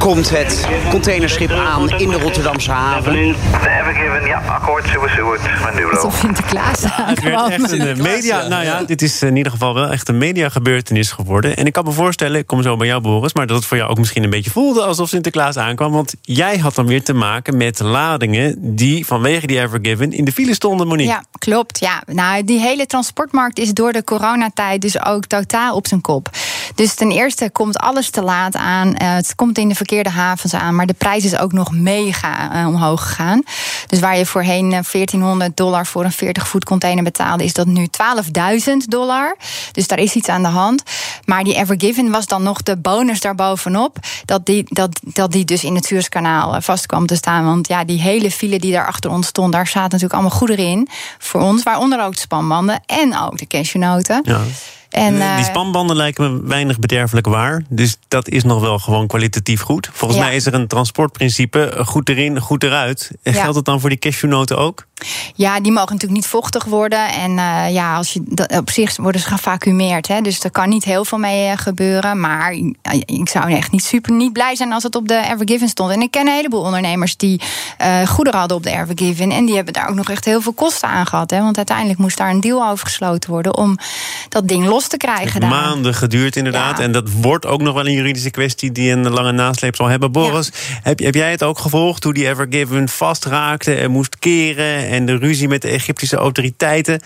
komt 0.00 0.30
het 0.30 0.66
containerschip 0.90 1.50
aan 1.50 1.90
in 1.90 2.08
de 2.08 2.18
Rotterdamse 2.18 2.70
haven. 2.70 3.12
We 3.12 3.34
hebben 3.68 3.94
given, 3.94 4.26
ja, 4.26 4.42
akkoord, 4.46 4.86
super, 4.86 5.10
super, 5.10 5.40
met 5.74 5.92
Alsof 5.92 6.18
Sinterklaas 6.18 6.84
Het 6.86 7.22
werd 7.22 7.48
echt 7.48 7.72
een 7.72 8.02
media. 8.02 8.48
Nou 8.48 8.64
ja, 8.64 8.82
dit 8.82 9.02
is 9.02 9.22
in 9.22 9.36
ieder 9.36 9.52
geval 9.52 9.74
wel 9.74 9.90
echt 9.90 10.08
een 10.08 10.18
mediagebeurtenis 10.18 11.10
geworden. 11.10 11.56
En 11.56 11.66
ik 11.66 11.72
kan 11.72 11.84
me 11.84 11.90
voorstellen, 11.90 12.38
ik 12.38 12.46
kom 12.46 12.62
zo 12.62 12.76
bij 12.76 12.86
jou, 12.86 13.00
Boris, 13.00 13.34
maar 13.34 13.46
dat 13.46 13.56
het 13.56 13.66
voor 13.66 13.76
jou 13.76 13.90
ook 13.90 13.98
misschien 13.98 14.22
een 14.22 14.30
beetje 14.30 14.50
voelde 14.50 14.82
alsof 14.82 15.08
Sinterklaas 15.08 15.56
aankwam. 15.56 15.92
Want 15.92 16.14
jij 16.20 16.58
had 16.58 16.74
dan 16.74 16.86
weer 16.86 17.02
te 17.02 17.14
maken 17.14 17.56
met 17.56 17.80
ladingen 17.80 18.74
die 18.76 19.06
vanwege 19.06 19.46
die 19.46 19.60
Evergiven 19.60 20.12
in 20.12 20.24
de 20.24 20.32
file 20.32 20.54
stonden, 20.54 20.86
Monique. 20.86 21.12
Ja, 21.12 21.24
klopt. 21.38 21.80
Ja. 21.80 22.02
Nou, 22.06 22.39
die 22.44 22.60
hele 22.60 22.86
transportmarkt 22.86 23.58
is 23.58 23.72
door 23.72 23.92
de 23.92 24.04
coronatijd 24.04 24.80
dus 24.80 25.04
ook 25.04 25.26
totaal 25.26 25.74
op 25.74 25.86
zijn 25.86 26.00
kop. 26.00 26.30
Dus 26.74 26.94
ten 26.94 27.10
eerste 27.10 27.50
komt 27.52 27.78
alles 27.78 28.10
te 28.10 28.22
laat 28.22 28.56
aan. 28.56 28.94
Eh, 28.94 29.14
het 29.14 29.34
komt 29.34 29.58
in 29.58 29.68
de 29.68 29.74
verkeerde 29.74 30.10
havens 30.10 30.54
aan. 30.54 30.74
Maar 30.74 30.86
de 30.86 30.92
prijs 30.92 31.24
is 31.24 31.38
ook 31.38 31.52
nog 31.52 31.72
mega 31.72 32.52
eh, 32.52 32.66
omhoog 32.66 33.02
gegaan. 33.02 33.42
Dus 33.86 34.00
waar 34.00 34.18
je 34.18 34.26
voorheen 34.26 34.72
eh, 34.72 34.82
1400 34.92 35.56
dollar 35.56 35.86
voor 35.86 36.04
een 36.04 36.12
40 36.12 36.48
voet 36.48 36.64
container 36.64 37.04
betaalde, 37.04 37.44
is 37.44 37.52
dat 37.52 37.66
nu 37.66 37.86
12.000 37.86 38.72
dollar. 38.88 39.36
Dus 39.72 39.86
daar 39.86 39.98
is 39.98 40.14
iets 40.14 40.28
aan 40.28 40.42
de 40.42 40.48
hand. 40.48 40.82
Maar 41.24 41.44
die 41.44 41.54
Evergiven 41.54 42.10
was 42.10 42.26
dan 42.26 42.42
nog 42.42 42.62
de 42.62 42.76
bonus 42.76 43.20
daarbovenop. 43.20 43.98
Dat 44.24 44.46
die, 44.46 44.64
dat, 44.66 45.00
dat 45.02 45.32
die 45.32 45.44
dus 45.44 45.64
in 45.64 45.74
het 45.74 45.84
Suezkanaal 45.84 46.54
eh, 46.54 46.62
vast 46.62 46.86
kwam 46.86 47.06
te 47.06 47.16
staan. 47.16 47.44
Want 47.44 47.68
ja, 47.68 47.84
die 47.84 48.00
hele 48.00 48.30
file 48.30 48.58
die 48.58 48.72
daar 48.72 48.86
achter 48.86 49.10
ons 49.10 49.26
stond, 49.26 49.52
daar 49.52 49.66
zaten 49.66 49.82
natuurlijk 49.82 50.12
allemaal 50.12 50.38
goederen 50.38 50.64
in. 50.64 50.88
Voor 51.18 51.40
ons, 51.40 51.62
waaronder 51.62 52.04
ook 52.04 52.14
de 52.14 52.20
spanbanden 52.20 52.80
en 52.86 53.18
ook 53.18 53.38
de 53.38 53.46
cashewnoten. 53.46 54.20
Ja. 54.22 54.40
En, 54.90 55.14
die 55.14 55.22
eh, 55.22 55.44
spanbanden 55.44 55.96
lijken 55.96 56.32
me 56.34 56.46
weinig 56.48 56.78
bederfelijk 56.78 57.26
waar. 57.26 57.62
Dus 57.68 57.96
dat 58.08 58.28
is 58.28 58.42
nog 58.44 58.60
wel 58.60 58.78
gewoon 58.78 59.06
kwalitatief 59.06 59.60
goed. 59.60 59.90
Volgens 59.92 60.20
Ja. 60.20 60.26
mij 60.26 60.36
is 60.36 60.46
er 60.46 60.54
een 60.54 60.66
transportprincipe. 60.66 61.64
eh, 61.64 61.86
Goed 61.86 62.08
erin, 62.08 62.40
goed 62.40 62.62
eruit. 62.64 63.10
Ja. 63.22 63.32
geldt 63.32 63.56
het 63.56 63.64
dan 63.64 63.80
voor 63.80 63.88
die 63.88 63.98
cashewnoten 63.98 64.58
ook? 64.58 64.86
Ja, 65.34 65.60
die 65.60 65.72
mogen 65.72 65.92
natuurlijk 65.92 66.20
niet 66.20 66.30
vochtig 66.30 66.64
worden. 66.64 67.08
En 67.08 67.38
eh, 67.38 67.72
ja, 67.72 67.96
als 67.96 68.12
je, 68.12 68.20
dat- 68.24 68.56
op 68.58 68.70
zich 68.70 68.96
worden 68.96 69.20
ze 69.20 69.26
gevacumeerd. 69.26 70.08
Hè, 70.08 70.20
dus 70.20 70.44
er 70.44 70.50
kan 70.50 70.68
niet 70.68 70.84
heel 70.84 71.04
veel 71.04 71.18
mee 71.18 71.46
eh, 71.46 71.58
gebeuren. 71.58 72.20
Maar 72.20 72.52
ik 73.04 73.28
zou 73.28 73.52
echt 73.52 73.70
niet 73.72 73.84
super 73.84 74.12
niet 74.12 74.32
blij 74.32 74.56
zijn 74.56 74.72
als 74.72 74.82
het 74.82 74.94
op 74.96 75.08
de 75.08 75.22
Evergiven 75.32 75.68
stond. 75.68 75.92
En 75.92 76.00
ik 76.00 76.10
ken 76.10 76.26
een 76.26 76.32
heleboel 76.34 76.62
ondernemers 76.62 77.16
die 77.16 77.40
eh 77.78 78.06
goederen 78.08 78.38
hadden 78.38 78.56
op 78.56 78.62
de 78.62 78.70
Evergiven. 78.70 79.30
En 79.30 79.44
die 79.44 79.54
hebben 79.54 79.72
daar 79.72 79.88
ook 79.88 79.94
nog 79.94 80.10
echt 80.10 80.24
heel 80.24 80.40
veel 80.40 80.52
kosten 80.52 80.88
aan 80.88 81.06
gehad. 81.06 81.30
Hè, 81.30 81.40
want 81.40 81.56
uiteindelijk 81.56 81.98
moest 81.98 82.16
daar 82.16 82.30
een 82.30 82.40
deal 82.40 82.68
over 82.68 82.86
gesloten 82.86 83.30
worden 83.30 83.56
om 83.56 83.78
dat 84.28 84.48
ding 84.48 84.66
los 84.66 84.88
te 84.88 84.96
krijgen. 84.96 85.40
daar. 85.40 85.50
Maanden 85.50 85.94
geduurd 85.94 86.36
inderdaad. 86.36 86.78
Ja. 86.78 86.84
En 86.84 86.92
dat 86.92 87.10
wordt 87.12 87.46
ook 87.46 87.60
nog 87.60 87.74
wel 87.74 87.86
een 87.86 87.92
juridische 87.92 88.30
kwestie 88.30 88.72
die 88.72 88.90
een 88.92 89.10
lange 89.10 89.32
nasleep 89.32 89.76
zal 89.76 89.86
hebben. 89.86 90.12
Boris, 90.12 90.50
heb, 90.82 90.98
heb 90.98 91.14
jij 91.14 91.30
het 91.30 91.42
ook 91.42 91.58
gevolgd 91.58 92.04
hoe 92.04 92.14
die 92.14 92.28
Evergiven 92.28 92.88
vastraakte 92.88 93.74
en 93.74 93.90
moest 93.90 94.18
keren... 94.18 94.88
en 94.90 95.06
de 95.06 95.16
ruzie 95.16 95.48
met 95.48 95.62
de 95.62 95.68
Egyptische 95.68 96.16
autoriteiten? 96.16 96.94
En 96.94 97.00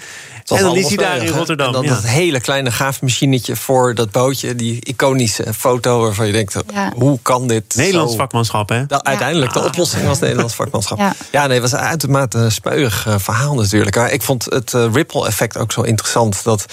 dan 0.44 0.58
is 0.58 0.64
allemaal 0.64 0.88
hij 0.88 0.96
daar 0.96 1.16
in? 1.16 1.28
Rotterdam. 1.32 1.66
En 1.66 1.72
dan 1.72 1.82
ja. 1.82 1.88
dat 1.88 2.06
hele 2.06 2.40
kleine 2.40 2.70
gaafmachinetje 2.70 3.56
voor 3.56 3.94
dat 3.94 4.10
bootje. 4.10 4.54
Die 4.54 4.78
iconische 4.84 5.54
foto 5.54 6.00
waarvan 6.00 6.26
je 6.26 6.32
denkt, 6.32 6.54
Ja. 6.72 6.92
hoe 6.96 7.18
kan 7.22 7.46
dit 7.46 7.74
Nederlands 7.76 8.12
zo- 8.12 8.18
vakmanschap, 8.18 8.68
hè? 8.68 8.84
Nou, 8.88 9.02
uiteindelijk, 9.02 9.52
de 9.52 9.64
oplossing 9.64 10.06
was 10.06 10.18
Nederlands 10.18 10.54
vakmanschap. 10.54 10.98
Ja. 10.98 11.14
Ja, 11.32 11.46
nee, 11.46 11.60
het 11.60 11.70
was 11.70 11.80
een 11.80 11.86
uitermate 11.86 12.50
spuig 12.50 13.06
eh, 13.06 13.14
verhaal 13.18 13.54
natuurlijk. 13.54 13.96
Maar 13.96 14.12
ik 14.12 14.22
vond 14.22 14.44
het 14.44 14.74
eh, 14.74 14.86
ripple-effect 14.92 15.56
ook 15.58 15.72
zo 15.72 15.80
interessant. 15.82 16.44
Dat 16.44 16.66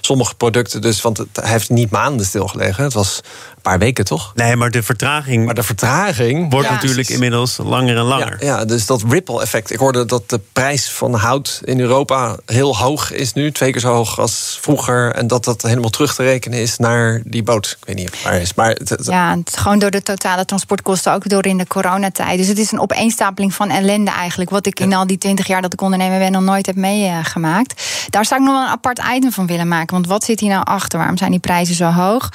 sommige 0.00 0.34
producten 0.34 0.80
dus, 0.80 1.00
want 1.02 1.18
het 1.18 1.28
hij 1.32 1.50
heeft 1.50 1.70
niet 1.70 1.90
maanden 1.90 2.26
stilgelegen. 2.26 2.84
Het 2.84 2.92
was 2.92 3.20
een 3.54 3.62
paar 3.62 3.78
weken, 3.78 4.04
toch? 4.04 4.32
Nee, 4.34 4.56
maar 4.56 4.70
de 4.70 4.82
vertraging 4.82 5.44
Maar 5.44 5.54
de 5.54 5.62
vertraging... 5.62 6.50
wordt 6.50 6.66
Ja. 6.68 6.72
natuurlijk 6.74 7.08
inmiddels 7.08 7.56
langer 7.62 7.96
en 7.96 8.02
langer. 8.02 8.36
Ja, 8.44 8.58
ja, 8.58 8.64
dus 8.64 8.86
dat 8.86 9.02
ripple-effect. 9.08 9.70
Ik 9.70 9.78
hoorde 9.78 10.04
dat 10.04 10.30
de 10.30 10.40
prijs 10.56 10.90
van 10.90 11.14
hout 11.14 11.60
in 11.64 11.80
Europa 11.80 12.36
heel 12.46 12.76
hoog 12.76 13.12
is 13.12 13.32
nu. 13.32 13.52
Twee 13.52 13.72
keer 13.72 13.80
zo 13.80 13.92
hoog 13.92 14.18
als 14.18 14.58
vroeger. 14.60 15.12
En 15.14 15.26
dat 15.26 15.44
dat 15.44 15.62
helemaal 15.62 15.90
terug 15.90 16.14
te 16.14 16.22
rekenen 16.22 16.58
is 16.58 16.76
naar 16.76 17.22
die 17.24 17.42
boot. 17.42 17.76
Ik 17.80 17.86
weet 17.86 17.96
niet 17.96 18.06
of 18.08 18.14
het 18.14 18.22
waar 18.22 18.40
is. 18.40 18.54
Maar 18.54 18.68
het, 18.70 18.88
het- 18.88 19.06
Ja, 19.06 19.36
het, 19.36 19.56
gewoon 19.56 19.78
door 19.78 19.90
de 19.90 20.02
totale 20.02 20.44
transportkosten, 20.44 21.12
ook 21.12 21.28
door 21.28 21.46
in 21.46 21.58
de 21.58 21.66
coronatijd. 21.66 22.38
Dus 22.38 22.46
het 22.48 22.58
is 22.58 22.72
een 22.72 22.80
opeenstapeling 22.80 23.54
van 23.54 23.70
ellende 23.70 24.10
eigenlijk. 24.10 24.50
Wat 24.50 24.66
ik 24.66 24.80
in 24.80 24.92
al 24.92 25.06
die 25.06 25.18
twintig 25.18 25.46
jaar 25.46 25.62
dat 25.62 25.72
ik 25.72 25.80
ondernemer 25.80 26.18
ben 26.18 26.32
nog 26.32 26.42
nooit 26.42 26.66
heb 26.66 26.76
meegemaakt. 26.76 27.82
Daar 28.10 28.24
zou 28.24 28.40
ik 28.40 28.46
nog 28.46 28.56
wel 28.56 28.64
een 28.64 28.70
apart 28.72 29.00
item 29.16 29.32
van 29.32 29.46
willen 29.46 29.68
maken. 29.68 29.94
Want 29.94 30.06
wat 30.06 30.24
zit 30.24 30.40
hier 30.40 30.50
nou 30.50 30.64
achter? 30.64 30.98
Waarom 30.98 31.16
zijn 31.16 31.30
die 31.30 31.40
prijzen 31.40 31.74
zo 31.74 31.90
hoog? 31.90 32.28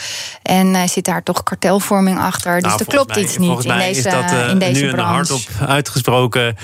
En 0.43 0.75
eh, 0.75 0.87
zit 0.87 1.05
daar 1.05 1.23
toch 1.23 1.43
kartelvorming 1.43 2.19
achter? 2.19 2.53
Dus 2.53 2.63
Nou, 2.63 2.79
er 2.79 2.85
klopt 2.85 3.13
mij- 3.15 3.23
iets 3.23 3.37
niet 3.37 3.63
in 3.65 3.77
deze, 3.77 3.89
is 3.89 4.03
dat 4.03 4.31
eh, 4.31 4.47
in 4.49 4.59
deze 4.59 4.81
nu 4.81 4.89
een 4.89 4.99
hardop 4.99 5.41
uitgesproken 5.67 6.57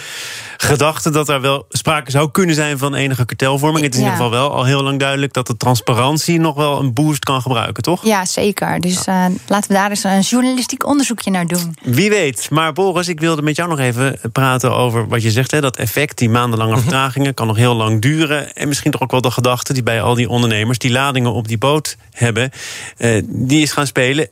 gedachte 0.57 1.09
dat 1.09 1.29
er 1.29 1.41
wel 1.41 1.46
sprake 1.69 2.11
zou 2.11 2.31
kunnen 2.31 2.55
zijn 2.55 2.77
van 2.77 2.95
enige 2.95 3.25
kartelvorming. 3.25 3.83
Het 3.83 3.93
is 3.93 3.99
in 3.99 4.05
ieder 4.05 4.23
geval 4.23 4.39
wel 4.39 4.53
al 4.53 4.63
heel 4.63 4.83
lang 4.83 4.99
duidelijk 4.99 5.33
dat 5.33 5.47
de 5.47 5.57
transparantie 5.57 6.39
nog 6.39 6.55
wel 6.55 6.79
een 6.79 6.93
boost 6.93 7.23
kan 7.23 7.41
gebruiken, 7.41 7.83
toch? 7.83 8.05
Ja, 8.05 8.25
zeker. 8.25 8.79
Dus 8.79 9.05
eh, 9.05 9.25
laten 9.47 9.67
we 9.67 9.73
daar 9.73 9.89
eens 9.89 10.03
een 10.03 10.19
journalistiek 10.19 10.85
onderzoekje 10.85 11.31
naar 11.31 11.47
doen. 11.47 11.75
Wie 11.81 12.09
weet. 12.09 12.49
Maar 12.49 12.73
Boris, 12.73 13.07
ik 13.07 13.19
wilde 13.19 13.41
met 13.41 13.55
jou 13.55 13.69
nog 13.69 13.79
even 13.79 14.19
praten 14.31 14.75
over 14.75 15.07
wat 15.07 15.21
je 15.21 15.31
zegt. 15.31 15.51
Hè, 15.51 15.61
dat 15.61 15.77
effect, 15.77 16.17
die 16.17 16.29
maandenlange 16.29 16.77
vertragingen, 16.77 17.33
kan 17.33 17.47
nog 17.47 17.57
heel 17.57 17.75
lang 17.75 18.01
duren. 18.01 18.53
En 18.53 18.67
misschien 18.67 18.91
toch 18.91 19.01
ook 19.01 19.11
wel 19.11 19.21
de 19.21 19.31
gedachte 19.31 19.73
die 19.73 19.83
bij 19.83 20.01
al 20.01 20.15
die 20.15 20.29
ondernemers 20.29 20.77
die 20.77 20.91
ladingen 20.91 21.33
op 21.33 21.47
die 21.47 21.57
boot 21.57 21.97
hebben, 22.11 22.51
eh, 22.97 23.21
die 23.25 23.61
is 23.61 23.71
gaan 23.71 23.87
spelen. 23.87 24.29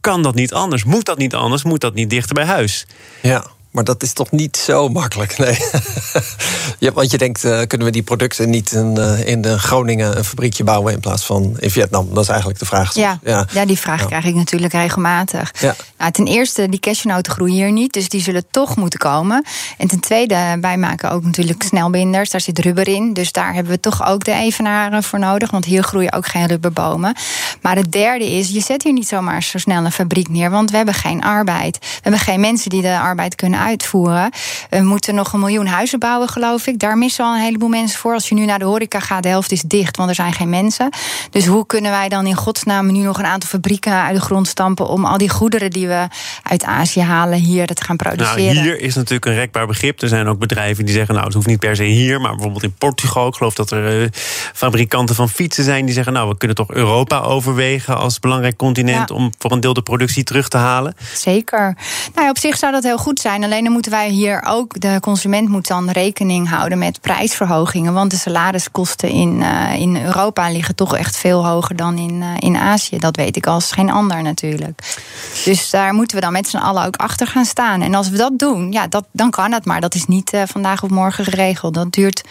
Kan 0.00 0.22
dat 0.22 0.34
niet 0.34 0.52
anders? 0.52 0.84
Moet 0.84 1.04
dat 1.04 1.18
niet 1.18 1.34
anders? 1.34 1.62
Moet 1.62 1.80
dat 1.80 1.94
niet 1.94 2.10
dichter 2.10 2.34
bij 2.34 2.44
huis? 2.44 2.86
Ja, 3.22 3.44
maar 3.70 3.84
dat 3.84 4.02
is 4.02 4.12
toch 4.12 4.30
niet 4.30 4.56
zo 4.56 4.88
makkelijk, 4.88 5.38
nee. 5.38 5.58
ja, 6.78 6.92
want 6.92 7.10
je 7.10 7.18
denkt, 7.18 7.44
eh, 7.44 7.62
kunnen 7.66 7.86
we 7.86 7.92
die 7.92 8.02
producten 8.02 8.50
niet 8.50 8.72
in, 8.72 8.96
eh, 8.96 9.26
in 9.26 9.40
de 9.40 9.58
Groningen 9.58 10.18
een 10.18 10.24
fabriekje 10.24 10.64
bouwen... 10.64 10.92
in 10.92 11.00
plaats 11.00 11.24
van 11.24 11.56
in 11.58 11.70
Vietnam? 11.70 12.08
Dat 12.14 12.22
is 12.22 12.28
eigenlijk 12.28 12.58
de 12.58 12.66
vraag. 12.66 12.94
Ja, 12.94 13.18
ja. 13.22 13.46
ja. 13.52 13.64
die 13.64 13.78
vraag 13.78 14.00
Ja. 14.00 14.06
krijg 14.06 14.24
ik 14.24 14.34
natuurlijk 14.34 14.72
regelmatig. 14.72 15.54
Ja. 15.60 15.74
Nou, 15.98 16.12
ten 16.12 16.26
eerste, 16.26 16.68
die 16.68 16.80
cashewnoten 16.80 17.32
groeien 17.32 17.54
hier 17.54 17.72
niet, 17.72 17.92
dus 17.92 18.08
die 18.08 18.22
zullen 18.22 18.44
toch 18.50 18.76
moeten 18.76 18.98
komen. 18.98 19.44
En 19.78 19.88
ten 19.88 20.00
tweede, 20.00 20.58
wij 20.60 20.76
maken 20.76 21.10
ook 21.10 21.24
natuurlijk 21.24 21.62
snelbinders, 21.62 22.30
daar 22.30 22.40
zit 22.40 22.58
rubber 22.58 22.88
in. 22.88 23.12
Dus 23.12 23.32
daar 23.32 23.54
hebben 23.54 23.72
we 23.72 23.80
toch 23.80 24.06
ook 24.06 24.24
de 24.24 24.32
evenaren 24.32 25.02
voor 25.02 25.18
nodig, 25.18 25.50
want 25.50 25.64
hier 25.64 25.82
groeien 25.82 26.12
ook 26.12 26.26
geen 26.26 26.46
rubberbomen. 26.46 27.16
Maar 27.62 27.76
het 27.76 27.92
derde 27.92 28.30
is, 28.30 28.48
je 28.48 28.60
zet 28.60 28.82
hier 28.82 28.92
niet 28.92 29.08
zomaar 29.08 29.42
zo 29.42 29.58
snel 29.58 29.84
een 29.84 29.92
fabriek 29.92 30.28
neer, 30.28 30.50
want 30.50 30.70
we 30.70 30.76
hebben 30.76 30.94
geen 30.94 31.22
arbeid. 31.22 31.78
We 31.80 31.98
hebben 32.02 32.20
geen 32.20 32.40
mensen 32.40 32.70
die 32.70 32.82
de 32.82 32.98
arbeid 32.98 33.34
kunnen 33.34 33.57
uitvoeren. 33.58 34.30
We 34.70 34.82
moeten 34.82 35.14
nog 35.14 35.32
een 35.32 35.40
miljoen 35.40 35.66
huizen 35.66 35.98
bouwen, 35.98 36.28
geloof 36.28 36.66
ik. 36.66 36.78
Daar 36.78 36.98
missen 36.98 37.24
al 37.24 37.34
een 37.34 37.40
heleboel 37.42 37.68
mensen 37.68 37.98
voor. 37.98 38.14
Als 38.14 38.28
je 38.28 38.34
nu 38.34 38.44
naar 38.44 38.58
de 38.58 38.64
horeca 38.64 39.00
gaat, 39.00 39.22
de 39.22 39.28
helft 39.28 39.52
is 39.52 39.62
dicht, 39.62 39.96
want 39.96 40.08
er 40.08 40.14
zijn 40.14 40.32
geen 40.32 40.48
mensen. 40.50 40.88
Dus 41.30 41.46
hoe 41.46 41.66
kunnen 41.66 41.90
wij 41.90 42.08
dan 42.08 42.26
in 42.26 42.34
godsnaam 42.34 42.92
nu 42.92 42.98
nog 42.98 43.18
een 43.18 43.26
aantal 43.26 43.48
fabrieken 43.48 43.92
uit 43.92 44.14
de 44.14 44.20
grond 44.20 44.48
stampen 44.48 44.88
om 44.88 45.04
al 45.04 45.18
die 45.18 45.28
goederen 45.28 45.70
die 45.70 45.88
we 45.88 46.06
uit 46.42 46.64
Azië 46.64 47.00
halen 47.00 47.38
hier 47.38 47.66
te 47.66 47.84
gaan 47.84 47.96
produceren? 47.96 48.54
Nou, 48.54 48.66
hier 48.66 48.80
is 48.80 48.94
natuurlijk 48.94 49.26
een 49.26 49.34
rekbaar 49.34 49.66
begrip. 49.66 50.02
Er 50.02 50.08
zijn 50.08 50.26
ook 50.26 50.38
bedrijven 50.38 50.84
die 50.84 50.94
zeggen, 50.94 51.14
nou, 51.14 51.26
het 51.26 51.34
hoeft 51.34 51.46
niet 51.46 51.58
per 51.58 51.76
se 51.76 51.82
hier, 51.84 52.20
maar 52.20 52.30
bijvoorbeeld 52.30 52.62
in 52.62 52.74
Portugal. 52.78 53.26
Ik 53.28 53.34
geloof 53.34 53.54
dat 53.54 53.70
er 53.70 54.02
eh, 54.02 54.08
fabrikanten 54.54 55.14
van 55.14 55.28
fietsen 55.28 55.64
zijn 55.64 55.84
die 55.84 55.94
zeggen, 55.94 56.12
nou, 56.12 56.28
we 56.28 56.36
kunnen 56.36 56.56
toch 56.56 56.70
Europa 56.70 57.20
overwegen 57.20 57.98
als 57.98 58.20
belangrijk 58.20 58.56
continent 58.56 59.08
Ja. 59.08 59.14
om 59.14 59.32
voor 59.38 59.52
een 59.52 59.60
deel 59.60 59.74
de 59.74 59.82
productie 59.82 60.24
terug 60.24 60.48
te 60.48 60.56
halen. 60.56 60.96
Zeker. 61.14 61.76
Nou, 62.14 62.24
ja, 62.24 62.30
op 62.30 62.38
zich 62.38 62.56
zou 62.56 62.72
dat 62.72 62.82
heel 62.82 62.98
goed 62.98 63.20
zijn. 63.20 63.42
Alleen 63.48 63.64
dan 63.64 63.72
moeten 63.72 63.92
wij 63.92 64.08
hier 64.10 64.42
ook, 64.46 64.80
de 64.80 64.98
consument 65.00 65.48
moet 65.48 65.66
dan 65.66 65.90
rekening 65.90 66.48
houden 66.48 66.78
met 66.78 67.00
prijsverhogingen. 67.00 67.92
Want 67.92 68.10
de 68.10 68.16
salariskosten 68.16 69.08
in, 69.08 69.42
eh, 69.42 69.80
in 69.80 70.04
Europa 70.04 70.50
liggen 70.50 70.74
toch 70.74 70.96
echt 70.96 71.16
veel 71.16 71.46
hoger 71.46 71.76
dan 71.76 71.98
in, 71.98 72.22
eh, 72.22 72.28
in 72.38 72.56
Azië. 72.56 72.98
Dat 72.98 73.16
weet 73.16 73.36
ik 73.36 73.46
als 73.46 73.72
geen 73.72 73.90
ander 73.90 74.22
natuurlijk. 74.22 74.96
Dus 75.44 75.70
daar 75.70 75.94
moeten 75.94 76.16
we 76.16 76.22
dan 76.22 76.32
met 76.32 76.48
z'n 76.48 76.56
allen 76.56 76.86
ook 76.86 76.96
achter 76.96 77.26
gaan 77.26 77.44
staan. 77.44 77.82
En 77.82 77.94
als 77.94 78.08
we 78.08 78.16
dat 78.16 78.38
doen, 78.38 78.72
ja, 78.72 78.86
dat, 78.86 79.04
dan 79.12 79.30
kan 79.30 79.52
het. 79.52 79.64
Maar 79.64 79.80
dat 79.80 79.94
is 79.94 80.06
niet 80.06 80.32
eh, 80.32 80.42
vandaag 80.46 80.82
of 80.82 80.90
morgen 80.90 81.24
geregeld. 81.24 81.74
Dat 81.74 81.92
duurt 81.92 82.24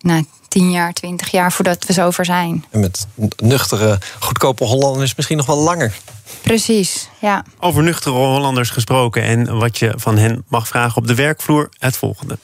nou, 0.00 0.24
tien 0.48 0.70
jaar, 0.70 0.92
twintig 0.92 1.30
jaar 1.30 1.52
voordat 1.52 1.86
we 1.86 1.92
zover 1.92 2.24
zijn. 2.24 2.64
En 2.70 2.80
met 2.80 3.06
nuchtere, 3.36 3.98
goedkope 4.20 4.64
Hollanders 4.64 5.14
misschien 5.14 5.36
nog 5.36 5.46
wel 5.46 5.58
langer. 5.58 5.94
Precies, 6.46 7.08
ja. 7.20 7.44
Over 7.60 7.82
nuchtere 7.82 8.14
Hollanders 8.14 8.70
gesproken 8.70 9.22
en 9.22 9.58
wat 9.58 9.78
je 9.78 9.92
van 9.96 10.18
hen 10.18 10.44
mag 10.48 10.68
vragen 10.68 10.96
op 10.96 11.06
de 11.06 11.14
werkvloer, 11.14 11.68
het 11.78 11.96
volgende. 11.96 12.38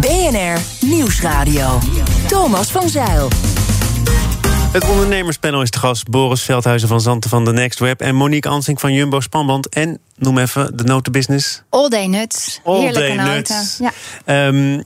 BNR 0.00 0.60
Nieuwsradio. 0.80 1.78
Thomas 2.26 2.70
van 2.70 2.88
Zeil. 2.88 3.28
Het 4.72 4.88
ondernemerspanel 4.88 5.62
is 5.62 5.70
te 5.70 5.78
gast. 5.78 6.08
Boris 6.08 6.42
Veldhuizen 6.42 6.88
van 6.88 7.00
Zanten 7.00 7.30
van 7.30 7.44
The 7.44 7.52
Next 7.52 7.78
Web... 7.78 8.00
en 8.00 8.14
Monique 8.14 8.50
Ansing 8.50 8.80
van 8.80 8.92
Jumbo 8.92 9.20
Spanband. 9.20 9.68
En, 9.68 9.98
noem 10.16 10.38
even 10.38 10.76
de 10.76 10.84
notenbusiness. 10.84 11.62
All 11.70 11.88
day 11.88 12.06
nuts. 12.06 12.60
All 12.64 12.80
Heerlijke 12.80 13.16
Day 13.16 13.16
noten. 13.16 13.56
Nuts. 13.56 13.78
Ja. 13.78 13.92
Ehm, 14.24 14.80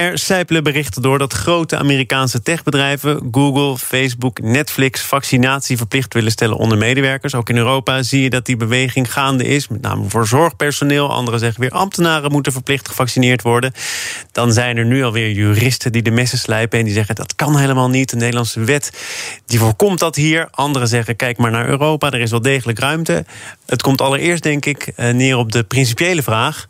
er 0.00 0.18
sijpelen 0.18 0.62
berichten 0.62 1.02
door 1.02 1.18
dat 1.18 1.32
grote 1.32 1.76
Amerikaanse 1.76 2.42
techbedrijven... 2.42 3.28
Google, 3.30 3.78
Facebook, 3.78 4.40
Netflix 4.40 5.00
vaccinatie 5.00 5.76
verplicht 5.76 6.14
willen 6.14 6.30
stellen 6.30 6.56
onder 6.56 6.78
medewerkers. 6.78 7.34
Ook 7.34 7.48
in 7.48 7.56
Europa 7.56 8.02
zie 8.02 8.22
je 8.22 8.30
dat 8.30 8.46
die 8.46 8.56
beweging 8.56 9.12
gaande 9.12 9.44
is. 9.44 9.68
Met 9.68 9.80
name 9.80 10.08
voor 10.08 10.26
zorgpersoneel. 10.26 11.10
Anderen 11.12 11.40
zeggen 11.40 11.60
weer 11.60 11.70
ambtenaren 11.70 12.32
moeten 12.32 12.52
verplicht 12.52 12.88
gevaccineerd 12.88 13.42
worden. 13.42 13.72
Dan 14.32 14.52
zijn 14.52 14.76
er 14.76 14.84
nu 14.84 15.04
alweer 15.04 15.30
juristen 15.30 15.92
die 15.92 16.02
de 16.02 16.10
messen 16.10 16.38
slijpen... 16.38 16.78
en 16.78 16.84
die 16.84 16.94
zeggen 16.94 17.14
dat 17.14 17.34
kan 17.34 17.56
helemaal 17.56 17.88
niet. 17.88 18.10
De 18.10 18.16
Nederlandse 18.16 18.60
wet 18.60 18.92
die 19.46 19.58
voorkomt 19.58 19.98
dat 19.98 20.16
hier. 20.16 20.48
Anderen 20.50 20.88
zeggen 20.88 21.16
kijk 21.16 21.38
maar 21.38 21.50
naar 21.50 21.68
Europa, 21.68 22.10
er 22.10 22.20
is 22.20 22.30
wel 22.30 22.42
degelijk 22.42 22.78
ruimte. 22.78 23.24
Het 23.66 23.82
komt 23.82 24.00
allereerst 24.00 24.42
denk 24.42 24.66
ik 24.66 24.92
eh, 24.96 25.12
neer 25.12 25.36
op 25.36 25.52
de 25.52 25.64
principiële 25.64 26.22
vraag... 26.22 26.66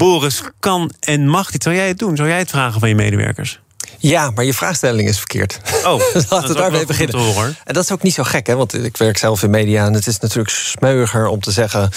Boris, 0.00 0.42
kan 0.60 0.92
en 1.00 1.28
mag 1.28 1.50
dit? 1.50 1.62
Zou 1.62 1.74
jij 1.74 1.88
het 1.88 1.98
doen? 1.98 2.16
Zou 2.16 2.28
jij 2.28 2.38
het 2.38 2.50
vragen 2.50 2.80
van 2.80 2.88
je 2.88 2.94
medewerkers? 2.94 3.60
Ja, 3.98 4.30
maar 4.30 4.44
je 4.44 4.54
vraagstelling 4.54 5.08
is 5.08 5.18
verkeerd. 5.18 5.60
Oh, 5.84 6.00
Laten 6.30 6.48
we 6.48 6.54
daarmee 6.54 6.86
beginnen. 6.86 7.18
horen. 7.18 7.56
En 7.64 7.74
dat 7.74 7.84
is 7.84 7.92
ook 7.92 8.02
niet 8.02 8.14
zo 8.14 8.22
gek, 8.22 8.46
hè? 8.46 8.56
want 8.56 8.84
ik 8.84 8.96
werk 8.96 9.18
zelf 9.18 9.42
in 9.42 9.50
media 9.50 9.86
en 9.86 9.92
het 9.92 10.06
is 10.06 10.18
natuurlijk 10.18 10.50
smeuiger 10.50 11.26
om 11.26 11.40
te 11.40 11.50
zeggen: 11.50 11.90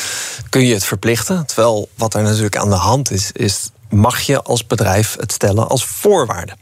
kun 0.50 0.66
je 0.66 0.74
het 0.74 0.84
verplichten? 0.84 1.46
Terwijl 1.46 1.90
wat 1.96 2.14
er 2.14 2.22
natuurlijk 2.22 2.58
aan 2.58 2.70
de 2.70 2.76
hand 2.76 3.12
is, 3.12 3.32
is 3.32 3.70
mag 3.90 4.20
je 4.20 4.42
als 4.42 4.68
bedrijf 4.68 5.16
het 5.20 5.32
stellen 5.32 5.70
als 5.70 5.86
voorwaarde? 5.86 6.54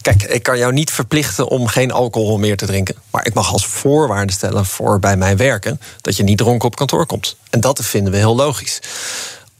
Kijk, 0.00 0.22
ik 0.22 0.42
kan 0.42 0.58
jou 0.58 0.72
niet 0.72 0.90
verplichten 0.90 1.48
om 1.48 1.66
geen 1.66 1.92
alcohol 1.92 2.38
meer 2.38 2.56
te 2.56 2.66
drinken. 2.66 2.94
Maar 3.10 3.26
ik 3.26 3.34
mag 3.34 3.52
als 3.52 3.66
voorwaarde 3.66 4.32
stellen 4.32 4.66
voor 4.66 4.98
bij 4.98 5.16
mij 5.16 5.36
werken 5.36 5.80
dat 6.00 6.16
je 6.16 6.22
niet 6.22 6.38
dronken 6.38 6.68
op 6.68 6.76
kantoor 6.76 7.06
komt. 7.06 7.36
En 7.50 7.60
dat 7.60 7.80
vinden 7.84 8.12
we 8.12 8.18
heel 8.18 8.36
logisch. 8.36 8.80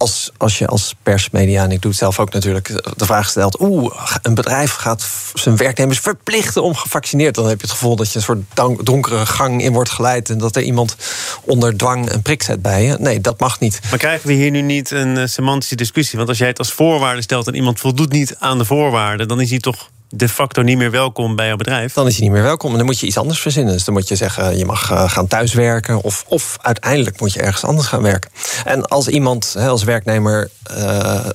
Als, 0.04 0.30
als 0.36 0.58
je 0.58 0.66
als 0.66 0.94
persmedia, 1.02 1.62
en 1.62 1.70
ik 1.70 1.82
doe 1.82 1.90
het 1.90 2.00
zelf 2.00 2.18
ook 2.18 2.32
natuurlijk, 2.32 2.82
de 2.96 3.04
vraag 3.04 3.28
stelt: 3.28 3.60
oeh, 3.60 3.94
een 4.22 4.34
bedrijf 4.34 4.72
gaat 4.72 5.06
zijn 5.34 5.56
werknemers 5.56 5.98
verplichten 5.98 6.62
om 6.62 6.74
gevaccineerd. 6.74 7.34
Dan 7.34 7.48
heb 7.48 7.60
je 7.60 7.66
het 7.66 7.76
gevoel 7.76 7.96
dat 7.96 8.12
je 8.12 8.16
een 8.16 8.24
soort 8.24 8.86
donkere 8.86 9.26
gang 9.26 9.62
in 9.62 9.72
wordt 9.72 9.90
geleid 9.90 10.30
en 10.30 10.38
dat 10.38 10.56
er 10.56 10.62
iemand 10.62 10.96
onder 11.40 11.76
dwang 11.76 12.12
een 12.12 12.22
prik 12.22 12.42
zet 12.42 12.62
bij 12.62 12.84
je. 12.84 12.96
Nee, 12.98 13.20
dat 13.20 13.40
mag 13.40 13.60
niet. 13.60 13.80
Maar 13.90 13.98
krijgen 13.98 14.26
we 14.26 14.32
hier 14.32 14.50
nu 14.50 14.60
niet 14.60 14.90
een 14.90 15.16
eh, 15.16 15.26
semantische 15.26 15.76
discussie? 15.76 16.16
Want 16.16 16.28
als 16.28 16.38
jij 16.38 16.48
het 16.48 16.58
als 16.58 16.72
voorwaarde 16.72 17.22
stelt 17.22 17.46
en 17.46 17.54
iemand 17.54 17.80
voldoet 17.80 18.12
niet 18.12 18.36
aan 18.38 18.58
de 18.58 18.64
voorwaarden, 18.64 19.28
dan 19.28 19.40
is 19.40 19.50
hij 19.50 19.58
toch 19.58 19.90
de 20.16 20.28
facto 20.28 20.62
niet 20.62 20.76
meer 20.76 20.90
welkom 20.90 21.36
bij 21.36 21.46
jouw 21.46 21.56
bedrijf. 21.56 21.92
Dan 21.92 22.06
is 22.06 22.12
hij 22.12 22.22
niet 22.22 22.32
meer 22.32 22.42
welkom 22.42 22.70
en 22.70 22.76
dan 22.76 22.86
moet 22.86 23.00
je 23.00 23.06
iets 23.06 23.18
anders 23.18 23.40
verzinnen. 23.40 23.72
Dus 23.72 23.84
dan 23.84 23.94
moet 23.94 24.08
je 24.08 24.16
zeggen, 24.16 24.58
je 24.58 24.64
mag 24.64 24.90
eh, 24.90 25.10
gaan 25.10 25.26
thuiswerken 25.26 26.02
of, 26.02 26.24
of 26.28 26.56
uiteindelijk 26.60 27.20
moet 27.20 27.32
je 27.32 27.40
ergens 27.40 27.64
anders 27.64 27.86
gaan 27.86 28.02
werken. 28.02 28.30
En 28.64 28.86
als 28.86 29.08
iemand 29.08 29.56
als 29.58 29.84
werknemer 29.84 30.50
eh, 30.62 31.26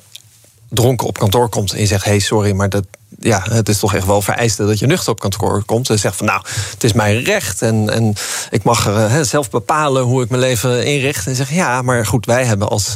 dronken 0.69 1.07
op 1.07 1.17
kantoor 1.17 1.50
komt 1.50 1.74
en 1.74 1.79
je 1.79 1.86
zegt: 1.86 2.05
hey, 2.05 2.19
sorry, 2.19 2.51
maar 2.51 2.69
dat, 2.69 2.86
ja, 3.19 3.43
het 3.49 3.69
is 3.69 3.79
toch 3.79 3.95
echt 3.95 4.05
wel 4.05 4.21
vereiste 4.21 4.65
dat 4.65 4.79
je 4.79 4.85
nuchter 4.87 5.11
op 5.11 5.19
kantoor 5.19 5.63
komt. 5.65 5.89
En 5.89 5.99
zegt 5.99 6.15
van 6.15 6.25
nou, 6.25 6.41
het 6.71 6.83
is 6.83 6.93
mijn 6.93 7.23
recht 7.23 7.61
en, 7.61 7.89
en 7.89 8.13
ik 8.49 8.63
mag 8.63 8.87
eh, 8.87 9.21
zelf 9.21 9.49
bepalen 9.49 10.03
hoe 10.03 10.23
ik 10.23 10.29
mijn 10.29 10.41
leven 10.41 10.85
inricht. 10.85 11.27
En 11.27 11.35
zeg 11.35 11.51
ja, 11.51 11.81
maar 11.81 12.05
goed, 12.05 12.25
wij 12.25 12.45
hebben 12.45 12.69
als 12.69 12.95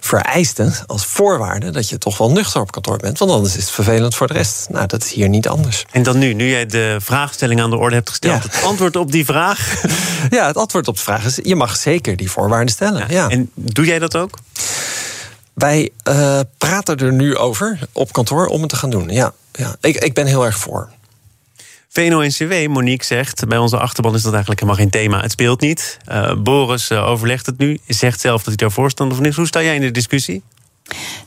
vereiste, 0.00 0.72
als 0.86 1.06
voorwaarde, 1.06 1.70
dat 1.70 1.88
je 1.88 1.98
toch 1.98 2.18
wel 2.18 2.30
nuchter 2.30 2.60
op 2.60 2.72
kantoor 2.72 2.96
bent. 2.98 3.18
Want 3.18 3.30
anders 3.30 3.56
is 3.56 3.62
het 3.62 3.70
vervelend 3.72 4.14
voor 4.14 4.26
de 4.26 4.32
rest. 4.32 4.66
Nou, 4.70 4.86
dat 4.86 5.04
is 5.04 5.12
hier 5.12 5.28
niet 5.28 5.48
anders. 5.48 5.84
En 5.90 6.02
dan 6.02 6.18
nu, 6.18 6.32
nu 6.34 6.50
jij 6.50 6.66
de 6.66 6.96
vraagstelling 7.00 7.60
aan 7.60 7.70
de 7.70 7.76
orde 7.76 7.94
hebt 7.94 8.08
gesteld, 8.08 8.42
Ja. 8.42 8.48
het 8.50 8.62
antwoord 8.64 8.96
op 8.96 9.12
die 9.12 9.24
vraag. 9.24 9.60
Ja, 10.30 10.46
het 10.46 10.56
antwoord 10.56 10.88
op 10.88 10.96
de 10.96 11.02
vraag 11.02 11.24
is: 11.24 11.38
je 11.42 11.56
mag 11.56 11.76
zeker 11.76 12.16
die 12.16 12.30
voorwaarden 12.30 12.72
stellen. 12.74 13.06
Ja. 13.08 13.28
En 13.28 13.50
doe 13.54 13.84
jij 13.84 13.98
dat 13.98 14.16
ook? 14.16 14.38
Wij 15.54 15.90
eh, 16.02 16.40
praten 16.58 16.98
er 16.98 17.12
nu 17.12 17.36
over 17.36 17.78
op 17.92 18.12
kantoor 18.12 18.46
om 18.46 18.60
het 18.60 18.70
te 18.70 18.76
gaan 18.76 18.90
doen. 18.90 19.08
Ja, 19.08 19.32
ja. 19.52 19.76
Ik, 19.80 19.96
ik 19.96 20.14
ben 20.14 20.26
heel 20.26 20.44
erg 20.44 20.58
voor. 20.58 20.90
VNO-NCW, 21.88 22.68
Monique 22.68 23.06
zegt, 23.06 23.48
bij 23.48 23.58
onze 23.58 23.78
achterban 23.78 24.14
is 24.14 24.22
dat 24.22 24.32
eigenlijk 24.32 24.60
helemaal 24.60 24.82
geen 24.82 24.90
thema. 24.90 25.20
Het 25.20 25.30
speelt 25.30 25.60
niet. 25.60 25.98
Eh, 26.04 26.34
Boris 26.34 26.90
eh, 26.90 27.08
overlegt 27.08 27.46
het 27.46 27.58
nu, 27.58 27.78
zegt 27.86 28.20
zelf 28.20 28.36
dat 28.36 28.46
hij 28.46 28.56
daar 28.56 28.70
voorstander 28.70 29.16
van 29.16 29.26
is. 29.26 29.36
Hoe 29.36 29.46
sta 29.46 29.62
jij 29.62 29.74
in 29.74 29.80
de 29.80 29.90
discussie? 29.90 30.42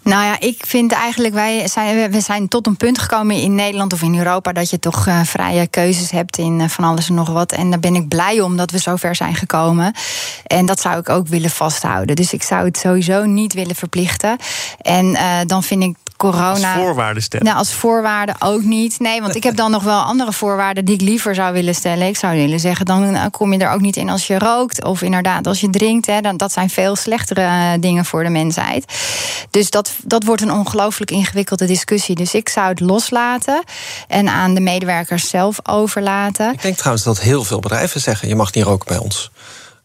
Nou 0.01 0.24
ja, 0.24 0.39
ik 0.39 0.63
vind 0.65 0.91
eigenlijk, 0.91 1.34
wij 1.34 1.67
zijn, 1.67 2.12
we 2.12 2.22
zijn 2.22 2.48
tot 2.48 2.67
een 2.67 2.77
punt 2.77 3.00
gekomen 3.00 3.36
in 3.36 3.55
Nederland 3.55 3.93
of 3.93 4.01
in 4.01 4.17
Europa 4.17 4.51
dat 4.51 4.69
je 4.69 4.79
toch 4.79 5.07
uh, 5.07 5.24
vrije 5.24 5.67
keuzes 5.67 6.12
hebt 6.12 6.38
in 6.38 6.60
uh, 6.60 6.67
van 6.67 6.84
alles 6.84 7.10
en 7.10 7.13
nog 7.13 7.29
wat. 7.29 7.51
En 7.51 7.69
daar 7.69 7.79
ben 7.79 7.95
ik 7.95 8.07
blij 8.07 8.41
om 8.41 8.57
dat 8.57 8.72
we 8.72 8.77
zover 8.77 9.15
zijn 9.15 9.36
gekomen. 9.36 9.93
En 10.48 10.65
dat 10.65 10.79
zou 10.79 11.00
ik 11.00 11.10
ook 11.10 11.27
willen 11.27 11.50
vasthouden. 11.50 12.15
Dus 12.15 12.34
ik 12.34 12.43
zou 12.43 12.65
het 12.65 12.77
sowieso 12.77 13.25
niet 13.25 13.53
willen 13.53 13.75
verplichten. 13.75 14.38
En 14.81 15.05
uh, 15.05 15.39
dan 15.45 15.63
vind 15.63 15.84
ik 15.84 15.95
corona. 16.17 16.74
Als 16.74 16.81
voorwaarde 16.84 17.19
stellen? 17.19 17.45
Nou, 17.45 17.57
als 17.57 17.74
voorwaarde 17.74 18.36
ook 18.39 18.62
niet. 18.62 19.00
Nee, 19.00 19.22
want 19.22 19.36
ik 19.36 19.43
heb 19.43 19.55
dan 19.55 19.72
nog 19.72 19.84
wel 19.84 20.00
andere 20.00 20.34
voorwaarden 20.34 20.86
die 20.86 20.95
ik 20.95 21.01
liever 21.01 21.36
zou 21.36 21.53
willen 21.53 21.75
stellen. 21.75 22.07
Ik 22.07 22.17
zou 22.17 22.36
willen 22.36 22.60
zeggen, 22.60 22.86
dan 22.86 23.31
kom 23.31 23.53
je 23.53 23.60
er 23.60 23.72
ook 23.72 23.81
niet 23.81 23.95
in 23.95 24.10
als 24.10 24.27
je 24.27 24.39
rookt. 24.39 24.84
Of 24.84 25.01
inderdaad, 25.01 25.48
als 25.48 25.62
je 25.62 25.69
drinkt. 25.69 26.05
Hè, 26.05 26.22
dan, 26.22 26.38
dat 26.38 26.51
zijn 26.51 26.69
veel 26.69 26.95
slechtere 26.95 27.79
dingen 27.79 28.05
voor 28.05 28.24
de 28.24 28.29
mensheid. 28.29 28.86
Dus 29.50 29.69
dat, 29.69 29.91
dat 30.03 30.24
wordt 30.24 30.41
een 30.41 30.51
ongelooflijk 30.51 31.12
ingewikkelde 31.12 31.65
discussie. 31.65 32.15
Dus 32.15 32.34
ik 32.34 32.50
zou 32.50 32.67
het 32.67 32.79
loslaten 32.79 33.63
en 34.07 34.29
aan 34.29 34.53
de 34.53 34.62
medewerkers 34.62 35.29
zelf 35.29 35.60
overlaten. 35.63 36.53
Ik 36.53 36.62
denk 36.62 36.77
trouwens 36.77 37.03
dat 37.05 37.19
heel 37.19 37.43
veel 37.43 37.60
bedrijven 37.60 38.01
zeggen: 38.01 38.27
je 38.27 38.36
mag 38.36 38.53
niet 38.53 38.63
roken 38.63 38.88
bij 38.88 38.98
ons. 38.98 39.31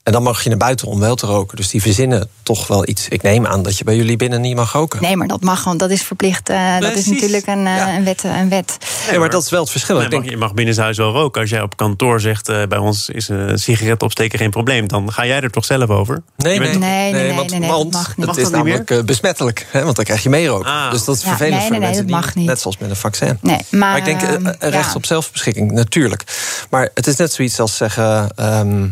En 0.02 0.12
dan 0.12 0.23
mag 0.23 0.42
je 0.42 0.49
naar 0.49 0.59
buiten 0.59 0.87
om 0.87 1.00
wel 1.00 1.14
te 1.14 1.26
roken. 1.26 1.57
Dus 1.57 1.69
die 1.69 1.83
verzinnen 1.83 2.28
toch 2.42 2.66
wel 2.66 2.88
iets. 2.88 3.09
Ik 3.09 3.23
neem 3.23 3.47
aan 3.47 3.62
dat 3.62 3.78
je 3.78 3.85
bij 3.85 3.97
jullie 3.97 4.16
binnen 4.16 4.40
niet 4.40 4.57
mag 4.57 4.73
roken. 4.73 5.02
Nee, 5.02 5.16
maar 5.16 5.28
dat 5.28 5.42
mag 5.42 5.62
gewoon. 5.62 5.78
Dat 5.78 5.90
is 5.90 6.02
verplicht. 6.02 6.50
Uh, 6.50 6.78
dat 6.78 6.97
is 6.97 7.07
natuurlijk 7.07 7.47
een, 7.47 7.59
uh, 7.59 7.76
ja. 7.76 7.97
een, 7.97 8.04
wet, 8.04 8.25
een 8.25 8.49
wet. 8.49 8.78
Nee, 9.09 9.19
maar 9.19 9.30
dat 9.30 9.42
is 9.42 9.50
wel 9.50 9.61
het 9.61 9.71
verschil. 9.71 9.95
Nee, 9.97 10.04
ik 10.04 10.11
denk... 10.11 10.23
mag, 10.23 10.33
je 10.33 10.37
mag 10.37 10.54
binnenshuis 10.54 10.97
wel 10.97 11.12
roken. 11.12 11.40
Als 11.40 11.50
jij 11.50 11.62
op 11.62 11.76
kantoor 11.76 12.21
zegt, 12.21 12.49
uh, 12.49 12.62
bij 12.69 12.78
ons 12.78 13.09
is 13.09 13.28
een 13.28 13.59
sigaret 13.59 14.02
opsteken 14.02 14.38
geen 14.38 14.50
probleem... 14.50 14.88
dan 14.88 15.12
ga 15.12 15.26
jij 15.26 15.40
er 15.40 15.50
toch 15.50 15.64
zelf 15.64 15.88
over? 15.88 16.23
nee, 16.37 16.59
Nee, 16.59 16.69
nee, 16.69 16.78
nee, 16.78 17.12
nee, 17.12 17.35
want, 17.35 17.50
nee, 17.50 17.61
nee, 17.61 17.69
want 17.69 17.92
dat 17.92 18.02
mag 18.02 18.16
niet. 18.16 18.26
het 18.26 18.37
is 18.37 18.50
namelijk 18.50 19.07
besmettelijk. 19.07 19.66
Hè, 19.71 19.85
want 19.85 19.97
dan 19.97 20.04
krijg 20.04 20.23
je 20.23 20.28
meeroken. 20.28 20.71
Ah. 20.71 20.90
Dus 20.90 21.04
dat 21.04 21.16
is 21.16 21.23
Ja, 21.23 21.28
vervelend 21.28 21.54
nee, 21.54 21.62
voor 21.62 21.78
nee, 21.78 21.80
mensen 21.80 22.07
dat 22.07 22.16
mag 22.16 22.26
die... 22.26 22.37
niet. 22.37 22.47
Net 22.47 22.61
zoals 22.61 22.78
met 22.78 22.90
een 22.90 22.97
vaccin. 22.97 23.38
Nee, 23.40 23.59
maar, 23.71 23.78
Maar 23.80 23.97
ik 23.97 24.04
denk, 24.04 24.23
eh, 24.23 24.35
ehm, 24.35 24.47
eh, 24.47 24.71
recht 24.71 24.88
ja. 24.88 24.95
op 24.95 25.07
zelfbeschikking, 25.07 25.73
natuurlijk. 25.73 26.25
Maar 26.71 26.90
het 26.95 27.07
is 27.07 27.16
net 27.16 27.33
zoiets 27.33 27.61
als 27.61 27.76
zeggen... 27.76 28.30
ehm, 28.37 28.88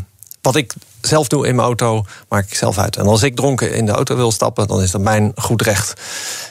wat 0.52 0.56
ik 0.56 0.74
zelf 1.00 1.28
doe 1.28 1.46
in 1.46 1.54
mijn 1.54 1.66
auto, 1.66 2.04
maak 2.28 2.46
ik 2.46 2.54
zelf 2.54 2.78
uit. 2.78 2.96
En 2.96 3.06
als 3.06 3.22
ik 3.22 3.36
dronken 3.36 3.72
in 3.74 3.86
de 3.86 3.92
auto 3.92 4.16
wil 4.16 4.32
stappen, 4.32 4.66
dan 4.66 4.82
is 4.82 4.90
dat 4.90 5.00
mijn 5.00 5.32
goed 5.36 5.62
recht. 5.62 6.00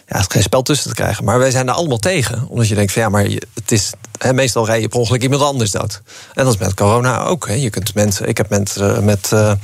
Ja, 0.08 0.16
er 0.16 0.20
is 0.20 0.26
geen 0.30 0.42
spel 0.42 0.62
tussen 0.62 0.90
te 0.90 0.96
krijgen. 0.96 1.24
Maar 1.24 1.40
wij 1.40 1.52
zijn 1.52 1.68
er 1.68 1.74
allemaal 1.74 1.98
tegen. 1.98 2.48
Omdat 2.50 2.68
je 2.68 2.76
denkt 2.76 2.92
van 2.92 3.02
ja, 3.02 3.10
maar 3.10 3.24
het 3.54 3.72
is... 3.72 3.92
Hè, 4.18 4.34
meestal 4.34 4.66
rij 4.66 4.82
je 4.82 4.88
per 4.88 5.00
ongeluk 5.00 5.22
iemand 5.22 5.42
anders 5.42 5.72
dood. 5.72 6.02
En 6.34 6.44
dat 6.46 6.54
is 6.54 6.60
met 6.60 6.74
corona 6.74 7.24
ook. 7.24 7.48
Hè. 7.48 7.54
Je 7.54 7.70
kunt 7.70 7.94
mensen... 7.94 8.28
Ik 8.28 8.38
heb 8.38 8.50
mensen 8.50 9.06
met... 9.06 9.32
eh, 9.32 9.52
eh, 9.52 9.58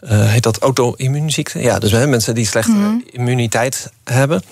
heet 0.00 0.42
dat 0.42 0.58
auto-immuunziekte? 0.58 1.62
Ja, 1.62 1.78
dus 1.78 1.90
hè, 1.90 2.06
mensen 2.06 2.34
die 2.34 2.46
slechte 2.46 3.02
immuniteit 3.10 3.90
hebben. 4.04 4.42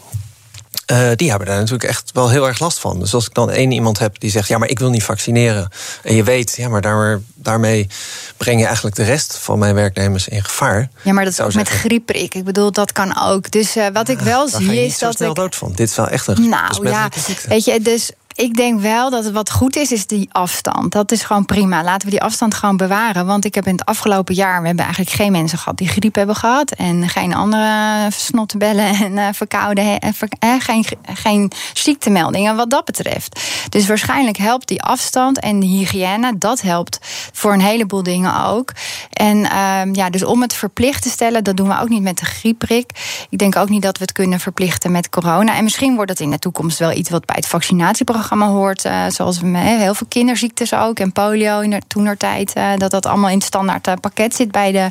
Eh, 0.87 1.11
die 1.16 1.31
hebben 1.31 1.49
daar 1.49 1.57
natuurlijk 1.57 1.90
echt 1.90 2.11
wel 2.12 2.31
heel 2.31 2.47
erg 2.47 2.59
last 2.59 2.78
van. 2.78 2.99
Dus 2.99 3.14
als 3.14 3.26
ik 3.26 3.35
dan 3.35 3.50
één 3.50 3.71
iemand 3.73 3.99
heb 3.99 4.21
die 4.21 4.31
zegt: 4.31 4.49
Ja, 4.49 4.59
maar 4.59 4.69
ik 4.69 4.78
wil 4.78 4.90
niet 4.90 5.05
vaccineren. 5.05 5.69
En 6.02 6.14
je 6.14 6.23
weet, 6.23 6.55
ja, 6.57 6.69
maar 6.69 6.81
daar, 6.81 7.21
daarmee 7.35 7.88
breng 8.37 8.61
je 8.61 8.66
eigenlijk 8.66 8.97
de 8.97 9.05
rest 9.05 9.38
van 9.38 9.59
mijn 9.59 9.75
werknemers 9.75 10.28
in 10.28 10.45
gevaar. 10.45 10.88
Ja, 11.02 11.12
maar 11.12 11.25
dat 11.25 11.33
is 11.33 11.40
ook 11.40 11.55
met 11.55 11.66
zeggen. 11.69 11.78
griepprik. 11.78 12.35
Ik 12.35 12.45
bedoel, 12.45 12.73
dat 12.73 12.93
kan 12.93 13.19
ook. 13.21 13.50
Dus 13.50 13.76
eh, 13.76 13.87
wat 13.93 14.09
ik 14.09 14.19
wel 14.19 14.50
Daar 14.50 14.61
ga 14.61 14.69
zie 14.69 14.85
is 14.85 14.99
dat 14.99 15.21
ik. 15.21 15.35
dood 15.35 15.57
van. 15.57 15.73
Dit 15.75 15.88
is 15.88 15.97
wel 15.97 16.09
echt 16.09 16.26
een 16.26 16.49
Nou 16.49 16.88
ja, 16.88 17.09
weet 17.49 17.64
je, 17.64 17.81
dus 17.81 18.11
ik 18.37 18.57
denk 18.57 18.81
wel 18.81 19.11
dat 19.11 19.31
wat 19.31 19.50
goed 19.50 19.76
is, 19.76 19.93
is 19.93 20.07
die 20.07 20.28
afstand. 20.33 20.93
Dat 20.93 21.12
is 21.12 21.23
gewoon 21.23 21.45
prima. 21.45 21.83
Laten 21.83 22.05
we 22.05 22.11
die 22.11 22.23
afstand 22.23 22.55
gewoon 22.55 22.76
bewaren. 22.76 23.26
Want 23.26 23.45
ik 23.45 23.55
heb 23.55 23.66
in 23.66 23.73
het 23.73 23.85
afgelopen 23.85 24.35
jaar, 24.35 24.61
we 24.61 24.66
hebben 24.66 24.85
eigenlijk 24.85 25.16
geen 25.16 25.33
mensen 25.33 25.59
gehad 25.59 25.78
die 25.78 25.88
griep 25.88 26.14
hebben 26.14 26.37
gehad. 26.37 26.71
En 26.71 27.09
geen 27.09 27.35
andere 27.35 28.09
snottenbellen 28.11 28.85
en 28.85 29.19
eh, 29.19 29.28
verkouden, 29.33 29.99
en 29.99 30.14
eh, 30.38 30.55
geen, 30.59 30.85
geen 31.02 31.52
ziektemeldingen 31.73 32.57
wat 32.57 32.71
dat 32.71 32.85
betreft. 32.85 33.40
Dus 33.69 33.87
waarschijnlijk 33.87 34.37
helpt 34.37 34.69
die 34.69 34.83
afstand 34.83 35.40
en 35.40 35.61
de 35.61 35.66
hygiëne, 35.66 36.38
dat 36.38 36.61
helpt 36.61 36.99
voor 37.33 37.52
een 37.52 37.61
heleboel 37.61 38.02
dingen 38.02 38.45
ook. 38.45 38.73
En 39.12 39.45
ehm, 39.45 39.95
ja, 39.95 40.11
dus 40.11 40.25
om 40.25 40.43
het 40.43 40.55
verplicht 40.55 41.02
te 41.02 41.09
stellen, 41.09 41.45
dat 41.45 41.57
doen 41.57 41.69
we 41.69 41.81
ook 41.81 41.88
niet 41.88 42.02
met 42.02 42.19
de 42.19 42.25
griepprik. 42.25 42.90
Ik 43.31 43.38
denk 43.38 43.57
ook 43.57 43.69
niet 43.69 43.83
dat 43.83 43.99
we 43.99 44.02
het 44.02 44.12
kunnen 44.12 44.40
verplichten 44.40 44.93
met 44.93 45.09
corona. 45.09 45.57
En 45.57 45.64
misschien 45.64 45.95
wordt 45.95 46.11
het 46.11 46.21
in 46.21 46.31
de 46.31 46.38
toekomst 46.38 46.78
wel 46.78 46.93
iets 46.93 47.11
wat 47.11 47.25
bij 47.25 47.37
het 47.37 47.47
vaccinatieprogramma 47.47 48.25
hoort. 48.28 48.85
eh, 48.85 49.04
zoals 49.09 49.40
heel 49.52 49.95
veel 49.95 50.06
kinderziektes 50.09 50.75
ook 50.75 50.99
en 50.99 51.12
polio 51.12 51.61
in 51.61 51.71
de 51.71 51.80
toenertijd. 51.87 52.52
eh, 52.52 52.71
dat 52.76 52.90
dat 52.90 53.06
allemaal 53.06 53.30
in 53.30 53.37
het 53.37 53.47
standaard 53.47 53.87
eh, 53.87 53.95
pakket 54.00 54.35
zit 54.35 54.50
bij 54.52 54.73
de 54.73 54.88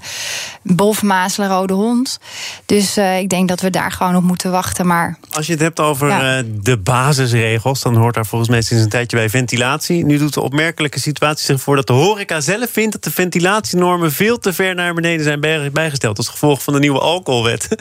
bolfmazelen 0.62 1.50
rode 1.50 1.74
hond. 1.74 2.20
Dus 2.66 2.98
eh, 2.98 3.20
ik 3.20 3.30
denk 3.30 3.48
dat 3.48 3.62
we 3.62 3.70
daar 3.70 3.92
gewoon 3.92 4.16
op 4.16 4.24
moeten 4.24 4.52
wachten. 4.52 4.88
Maar 4.88 5.18
Als 5.32 5.46
je 5.46 5.52
het 5.52 5.62
hebt 5.62 5.80
over 5.80 6.08
Ja. 6.08 6.38
eh, 6.38 6.44
de 6.62 6.78
basisregels, 6.78 7.82
dan 7.82 7.96
hoort 7.96 8.14
daar 8.16 8.26
volgens 8.26 8.50
mij 8.50 8.62
sinds 8.62 8.84
een 8.84 8.90
tijdje 8.90 9.18
bij 9.18 9.30
ventilatie. 9.30 10.06
Nu 10.06 10.18
doet 10.18 10.34
de 10.34 10.42
opmerkelijke 10.42 11.00
situatie 11.00 11.46
zich 11.46 11.62
voor 11.62 11.76
dat 11.76 11.88
de 11.88 11.94
horeca 11.94 12.42
zelf 12.42 12.70
vindt 12.72 12.92
dat 12.92 13.04
de 13.04 13.12
ventilatienormen 13.12 14.12
veel 14.12 14.40
te 14.40 14.54
ver 14.54 14.76
naar 14.76 14.94
beneden 14.94 15.24
zijn 15.24 15.40
bij- 15.40 15.72
bijgesteld. 15.72 16.18
Als 16.18 16.28
gevolg 16.28 16.64
van 16.64 16.74
de 16.74 16.80
nieuwe 16.80 17.00
alcoholwet. 17.00 17.68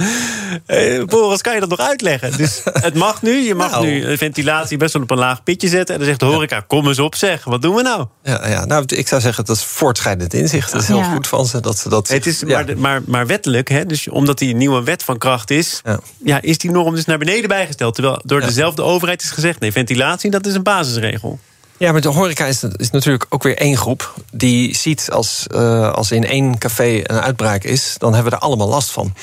Eh, 0.66 1.05
Boris, 1.05 1.40
kan 1.40 1.55
je 1.55 1.61
dat 1.61 1.68
nog 1.68 1.78
uitleggen? 1.81 2.37
Dus 2.37 2.61
het 2.64 2.94
mag 2.94 3.22
nu, 3.22 3.33
je 3.33 3.55
mag 3.55 3.70
Nou. 3.70 3.87
nu 3.87 4.00
de 4.00 4.16
ventilatie 4.16 4.76
best 4.76 4.92
wel 4.92 5.02
op 5.02 5.11
een 5.11 5.18
laag 5.18 5.42
pitje 5.44 5.68
zetten. 5.68 5.94
En 5.94 6.00
dan 6.00 6.09
zegt 6.09 6.20
de 6.20 6.26
horeca, 6.26 6.61
kom 6.66 6.88
eens 6.88 6.98
op 6.98 7.14
zeg, 7.14 7.44
wat 7.44 7.62
doen 7.62 7.74
we 7.74 7.83
nou? 7.83 8.07
Ja, 8.22 8.48
ja, 8.48 8.64
nou, 8.64 8.85
ik 8.87 9.09
zou 9.09 9.20
zeggen, 9.20 9.44
dat 9.44 9.57
is 9.57 9.62
voortschrijdend 9.62 10.35
inzicht. 10.35 10.72
Dat 10.72 10.83
is 10.83 10.88
heel 10.88 10.96
Ja. 10.96 11.12
goed 11.14 11.26
van 11.26 11.46
ze. 11.46 11.61
Dat 11.61 11.78
ze 11.78 11.88
dat 11.88 12.09
Het 12.09 12.26
is 12.26 12.40
ja. 12.40 12.46
maar, 12.64 12.78
maar, 12.78 13.02
maar 13.07 13.26
wettelijk, 13.26 13.68
hè, 13.68 13.87
dus 13.87 14.09
omdat 14.09 14.38
die 14.38 14.54
nieuwe 14.57 14.83
wet 14.83 15.02
van 15.02 15.18
kracht 15.18 15.50
is, 15.50 15.80
Ja. 15.85 16.00
ja. 16.24 16.40
is 16.40 16.59
die 16.59 16.70
norm 16.70 16.94
dus 16.94 17.04
naar 17.04 17.18
beneden 17.18 17.48
bijgesteld. 17.48 17.94
Terwijl 17.94 18.20
door 18.24 18.40
Ja. 18.40 18.46
dezelfde 18.46 18.83
overheid 18.83 19.22
is 19.22 19.30
gezegd: 19.30 19.61
nee, 19.61 19.72
ventilatie, 19.72 20.30
dat 20.30 20.46
is 20.46 20.54
een 20.54 20.62
basisregel. 20.62 21.38
Ja, 21.76 21.92
maar 21.92 22.00
de 22.00 22.09
horeca 22.09 22.46
is, 22.46 22.62
is 22.76 22.90
natuurlijk 22.90 23.26
ook 23.28 23.42
weer 23.42 23.57
één 23.57 23.76
groep. 23.76 24.14
Die 24.33 24.76
ziet 24.76 25.09
als, 25.12 25.46
eh, 25.46 25.92
als 25.92 26.11
in 26.11 26.26
één 26.26 26.59
café 26.59 26.98
een 27.02 27.20
uitbraak 27.20 27.64
is, 27.64 27.94
dan 27.98 28.14
hebben 28.14 28.33
we 28.33 28.38
er 28.38 28.44
allemaal 28.44 28.68
last 28.68 28.90
van. 28.90 29.14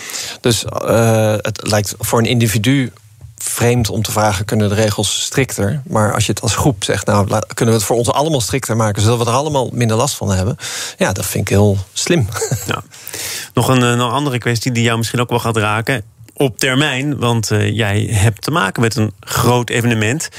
Dus 0.42 0.66
eh, 0.66 1.34
het 1.38 1.60
lijkt 1.68 1.96
voor 2.00 2.20
een 2.20 2.26
individu 2.26 2.92
vreemd 3.42 3.90
om 3.90 4.02
te 4.02 4.12
vragen: 4.12 4.46
kunnen 4.46 4.70
de 4.70 4.76
regels 4.76 5.22
strikter? 5.22 5.82
Maar 5.88 6.14
als 6.14 6.26
je 6.26 6.32
het 6.32 6.42
als 6.42 6.56
groep 6.56 6.84
zegt, 6.84 7.06
nou 7.06 7.28
kunnen 7.28 7.74
we 7.74 7.80
het 7.80 7.84
voor 7.90 7.98
ons 7.98 8.12
allemaal 8.12 8.42
strikter 8.42 8.76
maken, 8.76 9.02
zodat 9.02 9.18
we 9.18 9.26
er 9.26 9.38
allemaal 9.38 9.70
minder 9.74 9.98
last 9.98 10.16
van 10.16 10.32
hebben. 10.32 10.58
Ja, 10.98 11.12
dat 11.12 11.26
vind 11.26 11.50
ik 11.50 11.50
heel 11.50 11.78
slim. 11.94 12.28
Ja. 12.66 12.84
Nog 13.54 13.68
een, 13.68 13.84
eh, 13.84 13.96
nog 13.96 14.08
een 14.08 14.16
andere 14.16 14.38
kwestie 14.38 14.72
die 14.72 14.84
jou 14.84 14.98
misschien 14.98 15.20
ook 15.20 15.30
wel 15.30 15.40
gaat 15.40 15.58
raken. 15.58 16.04
Op 16.34 16.58
termijn, 16.58 17.18
want 17.18 17.52
eh, 17.52 17.76
jij 17.76 18.08
hebt 18.12 18.42
te 18.42 18.52
maken 18.52 18.82
met 18.82 18.96
een 18.96 19.14
groot 19.20 19.70
evenement. 19.70 20.30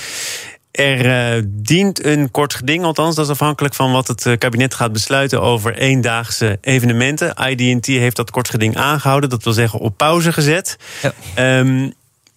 Er 0.71 1.35
eh, 1.35 1.43
dient 1.47 2.05
een 2.05 2.31
kort 2.31 2.55
geding, 2.55 2.85
althans, 2.85 3.15
dat 3.15 3.25
is 3.25 3.31
afhankelijk 3.31 3.75
van 3.75 3.93
wat 3.93 4.09
het 4.09 4.39
kabinet 4.39 4.75
gaat 4.75 4.93
besluiten 4.93 5.43
over 5.43 5.77
eendaagse 5.77 6.59
evenementen. 6.61 7.35
IDT 7.49 7.87
heeft 7.87 8.17
dat 8.17 8.31
kort 8.31 8.49
geding 8.49 8.77
aangehouden, 8.77 9.31
dat 9.31 9.45
wil 9.45 9.53
zeggen 9.53 9.79
op 9.79 9.97
pauze 9.97 10.33
gezet. 10.33 10.77
Ja. 11.03 11.13
Ehm, 11.35 11.91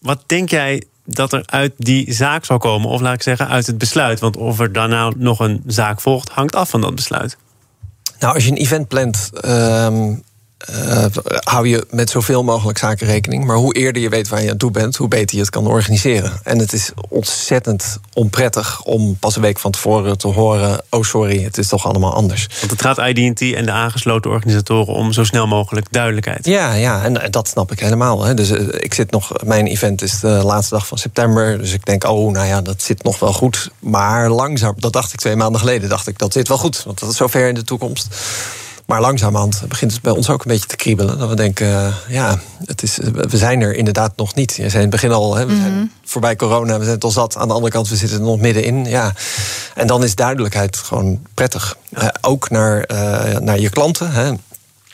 wat 0.06 0.24
denk 0.26 0.50
jij 0.50 0.84
dat 1.06 1.34
er 1.34 1.44
uit 1.46 1.74
die 1.78 2.14
zaak 2.14 2.46
zal 2.46 2.58
komen? 2.58 2.90
Of 2.90 3.02
laat 3.02 3.14
ik 3.14 3.22
zeggen, 3.22 3.48
uit 3.48 3.68
het 3.68 3.78
besluit? 3.78 4.20
Want 4.20 4.38
of 4.38 4.60
er 4.60 4.72
daarna 4.72 5.12
nog 5.18 5.40
een 5.40 5.64
zaak 5.66 6.02
volgt, 6.02 6.30
hangt 6.30 6.56
af 6.56 6.70
van 6.70 6.82
dat 6.82 6.96
besluit. 6.96 7.38
Nou, 8.20 8.34
als 8.34 8.46
je 8.46 8.52
een 8.52 8.58
event 8.58 8.88
plant, 8.88 9.30
ehm, 9.42 10.14
eh, 10.66 11.06
hou 11.44 11.68
je 11.68 11.86
met 11.90 12.10
zoveel 12.10 12.44
mogelijk 12.44 12.78
zaken 12.78 13.08
rekening. 13.08 13.46
Maar 13.46 13.56
hoe 13.56 13.74
eerder 13.74 14.02
je 14.02 14.10
weet 14.10 14.28
waar 14.28 14.42
je 14.42 14.52
aan 14.52 14.58
toe 14.58 14.72
bent, 14.72 14.96
hoe 14.96 15.08
beter 15.08 15.36
je 15.36 15.42
het 15.42 15.52
kan 15.52 15.68
organiseren. 15.68 16.40
En 16.44 16.60
het 16.60 16.74
is 16.74 16.92
ontzettend 17.10 18.00
onprettig 18.14 18.84
om 18.84 19.18
pas 19.20 19.36
een 19.36 19.42
week 19.42 19.60
van 19.60 19.72
tevoren 19.72 20.18
te 20.18 20.28
horen: 20.28 20.82
oh 20.90 21.04
sorry, 21.04 21.44
het 21.44 21.58
is 21.58 21.68
toch 21.68 21.88
allemaal 21.88 22.14
anders. 22.14 22.48
Want 22.60 22.72
het 22.72 22.82
gaat 22.82 22.98
IDT 22.98 23.42
en 23.42 23.66
de 23.66 23.72
aangesloten 23.72 24.32
organisatoren 24.32 24.94
om 24.94 25.14
zo 25.14 25.24
snel 25.24 25.48
mogelijk 25.48 25.88
duidelijkheid. 25.92 26.46
Ja, 26.46 26.74
ja, 26.74 27.04
en 27.04 27.22
eh, 27.22 27.30
dat 27.30 27.48
snap 27.48 27.72
ik 27.72 27.80
helemaal. 27.80 28.24
Hè. 28.24 28.34
Dus 28.34 28.50
eh, 28.50 28.68
ik 28.70 28.94
zit 28.94 29.12
nog, 29.12 29.32
mijn 29.44 29.68
event 29.68 30.02
is 30.02 30.20
de 30.20 30.28
laatste 30.28 30.76
dag 30.76 30.88
van 30.88 30.98
september. 30.98 31.58
Dus 31.58 31.74
ik 31.74 31.86
denk, 31.86 32.04
oh, 32.04 32.32
nou 32.32 32.48
ja, 32.48 32.62
dat 32.62 32.82
zit 32.82 33.04
nog 33.04 33.20
wel 33.20 33.34
goed. 33.34 33.70
Maar 33.80 34.30
langzaam, 34.30 34.74
dat 34.78 34.94
dacht 34.94 35.14
ik 35.14 35.20
twee 35.20 35.36
maanden 35.36 35.60
geleden, 35.60 35.90
dacht 35.90 36.08
ik, 36.08 36.18
dat 36.18 36.34
zit 36.34 36.48
wel 36.48 36.58
goed. 36.58 36.84
Want 36.84 37.00
dat 37.00 37.10
is 37.10 37.18
zo 37.18 37.28
ver 37.28 37.48
in 37.48 37.56
de 37.56 37.64
toekomst. 37.64 38.08
Maar 38.86 39.02
langzamerhand 39.02 39.62
begint 39.68 39.92
het 39.92 40.02
bij 40.02 40.12
ons 40.12 40.30
ook 40.30 40.46
een 40.46 40.52
beetje 40.52 40.68
te 40.68 40.76
kriebelen. 40.76 41.18
Dat 41.18 41.30
we 41.30 41.36
denken, 41.36 41.68
eh, 41.68 41.94
ja, 42.08 42.40
het 42.66 42.84
is, 42.84 42.98
we 43.14 43.38
zijn 43.38 43.62
er 43.62 43.76
inderdaad 43.76 44.18
nog 44.18 44.36
niet. 44.36 44.56
Je 44.56 44.70
zei 44.70 44.74
in 44.74 44.80
het 44.80 44.90
begin 44.90 45.12
al, 45.12 45.36
hè, 45.36 45.46
we 45.46 45.56
zijn 45.56 45.92
voorbij 46.04 46.36
corona, 46.36 46.78
we 46.78 46.84
zijn 46.84 46.96
het 46.96 47.04
al 47.04 47.12
zat. 47.12 47.38
Aan 47.38 47.48
de 47.48 47.54
andere 47.54 47.72
kant, 47.72 47.90
we 47.90 47.96
zitten 47.96 48.18
er 48.18 48.24
nog 48.24 48.40
middenin. 48.40 48.86
Ja. 48.86 49.14
En 49.76 49.88
dan 49.88 50.04
is 50.04 50.16
duidelijkheid 50.16 50.78
gewoon 50.78 51.22
prettig. 51.34 51.78
Eh, 51.94 52.08
ook 52.22 52.50
naar, 52.50 52.82
eh, 52.82 53.40
naar 53.40 53.60
je 53.60 53.70
klanten. 53.70 54.12
Hè. 54.12 54.32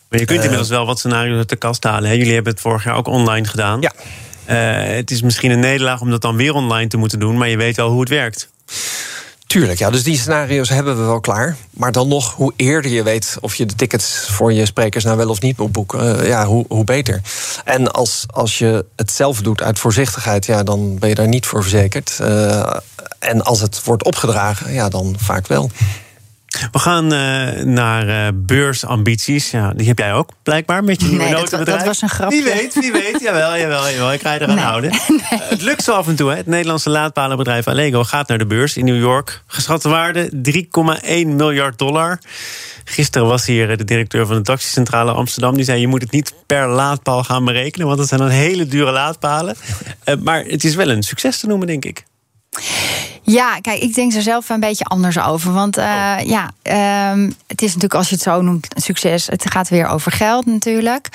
Maar 0.10 0.20
je 0.20 0.26
kunt 0.26 0.42
inmiddels 0.42 0.70
wel 0.70 0.86
wat 0.86 1.00
scenario's 1.00 1.38
uit 1.38 1.50
de 1.50 1.56
kast 1.56 1.84
halen. 1.84 2.10
Hè? 2.10 2.16
Jullie 2.16 2.34
hebben 2.34 2.52
het 2.52 2.62
vorig 2.62 2.84
jaar 2.84 2.96
ook 2.96 3.08
online 3.08 3.48
gedaan. 3.48 3.82
Ja. 3.82 3.92
Eh, 4.46 4.96
het 4.96 5.12
is 5.12 5.22
misschien 5.22 5.52
een 5.52 5.60
nederlaag 5.60 6.02
om 6.02 6.10
dat 6.10 6.22
dan 6.22 6.36
weer 6.36 6.54
online 6.54 6.88
te 6.88 6.98
moeten 6.98 7.20
doen, 7.20 7.38
maar 7.38 7.48
je 7.50 7.58
weet 7.58 7.76
wel 7.76 7.90
hoe 7.90 8.00
het 8.00 8.10
werkt. 8.10 8.50
Tuurlijk, 9.52 9.80
ja. 9.80 9.90
Dus 9.90 10.04
die 10.04 10.18
scenario's 10.18 10.70
hebben 10.70 10.98
we 10.98 11.04
wel 11.04 11.20
klaar. 11.20 11.56
Maar 11.70 11.92
dan 11.92 12.08
nog, 12.08 12.34
hoe 12.34 12.54
eerder 12.56 12.92
je 12.92 13.04
weet 13.04 13.38
of 13.42 13.56
je 13.56 13.66
de 13.66 13.76
tickets 13.76 14.28
voor 14.30 14.54
je 14.54 14.66
sprekers 14.66 15.04
nou 15.04 15.18
wel 15.18 15.30
of 15.30 15.42
niet 15.42 15.58
moet 15.58 15.72
boeken, 15.72 16.20
uh, 16.20 16.28
ja, 16.28 16.46
hoe, 16.46 16.66
hoe 16.68 16.84
beter. 16.84 17.22
En 17.66 17.92
als, 17.92 18.26
als 18.28 18.58
je 18.58 18.86
het 18.96 19.12
zelf 19.12 19.42
doet 19.42 19.62
uit 19.62 19.80
voorzichtigheid, 19.80 20.46
ja, 20.46 20.64
dan 20.64 21.00
ben 21.00 21.10
je 21.10 21.16
daar 21.16 21.28
niet 21.28 21.46
voor 21.46 21.62
verzekerd. 21.62 22.18
Uh, 22.22 22.76
en 23.20 23.42
als 23.42 23.62
het 23.62 23.84
wordt 23.84 24.04
opgedragen, 24.04 24.74
ja, 24.74 24.90
dan 24.90 25.16
vaak 25.20 25.48
wel. 25.48 25.72
We 26.72 26.80
gaan 26.80 27.14
uh, 27.14 27.64
naar 27.64 28.08
uh, 28.08 28.28
beursambities. 28.34 29.52
Ja, 29.52 29.74
die 29.76 29.88
heb 29.88 29.98
jij 29.98 30.14
ook, 30.14 30.30
blijkbaar, 30.44 30.84
met 30.84 31.02
je 31.02 31.08
nieuwe 31.08 31.24
nee, 31.24 31.34
dat, 31.34 31.66
dat, 31.66 31.84
was 31.84 32.02
een 32.02 32.10
grapje. 32.10 32.44
Wie 32.44 32.54
weet, 32.54 32.74
wie 32.74 32.92
weet. 32.92 33.20
jawel, 33.28 33.58
jawel, 33.58 33.90
jawel. 33.90 34.14
Ik 34.14 34.22
ga 34.22 34.34
je 34.34 34.42
eraan 34.42 34.56
nee. 34.56 34.64
houden. 34.64 34.92
Nee. 35.08 35.40
Uh, 35.40 35.50
het 35.50 35.62
lukt 35.62 35.84
zo 35.84 35.94
af 35.94 36.08
en 36.08 36.16
toe. 36.16 36.30
Hè. 36.30 36.36
Het 36.36 36.46
Nederlandse 36.46 36.90
laadpalenbedrijf 36.90 37.68
Allego 37.68 38.04
gaat 38.04 38.28
naar 38.28 38.38
de 38.38 38.46
beurs 38.46 38.78
in 38.78 38.86
New 38.86 39.00
York. 39.00 39.44
Geschatte 39.48 39.90
waarde 39.90 40.30
3,1 40.30 41.28
miljard 41.28 41.78
dollar. 41.78 42.20
Gisteren 42.84 43.28
was 43.28 43.46
hier 43.46 43.78
de 43.78 43.84
directeur 43.84 44.26
van 44.26 44.36
de 44.36 44.42
taxicentrale 44.42 45.12
Amsterdam. 45.12 45.56
Die 45.56 45.64
zei, 45.64 45.80
je 45.80 45.88
moet 45.88 46.02
het 46.02 46.12
niet 46.12 46.34
per 46.46 46.68
laadpaal 46.68 47.24
gaan 47.24 47.46
berekenen... 47.46 47.88
want 47.88 48.00
dat 48.00 48.08
zijn 48.08 48.20
dan 48.20 48.30
hele 48.30 48.66
dure 48.66 48.92
laadpalen. 48.92 49.56
maar 50.24 50.44
het 50.44 50.64
is 50.64 50.76
wel 50.76 50.90
een 50.90 51.04
succes 51.04 51.40
te 51.40 51.48
noemen, 51.48 51.68
denk 51.68 51.86
ik. 51.86 52.04
Ja, 53.32 53.60
kijk, 53.62 53.82
ik 53.82 53.96
denk 53.96 54.14
er 54.14 54.22
zelf 54.22 54.50
een 54.50 54.60
beetje 54.60 54.86
anders 54.86 55.20
over. 55.20 55.54
Want 55.54 55.78
uh, 55.78 55.84
oh. 55.84 56.26
ja, 56.26 56.52
um, 57.12 57.36
het 57.48 57.62
is 57.62 57.68
natuurlijk, 57.68 57.94
als 57.94 58.10
je 58.10 58.16
het 58.16 58.24
zo 58.24 58.42
noemt, 58.42 58.76
een 58.76 58.82
succes. 58.82 59.28
Het 59.28 59.52
gaat 59.52 59.70
weer 59.70 59.88
over 59.88 60.12
geld 60.12 60.46
natuurlijk. 60.46 61.08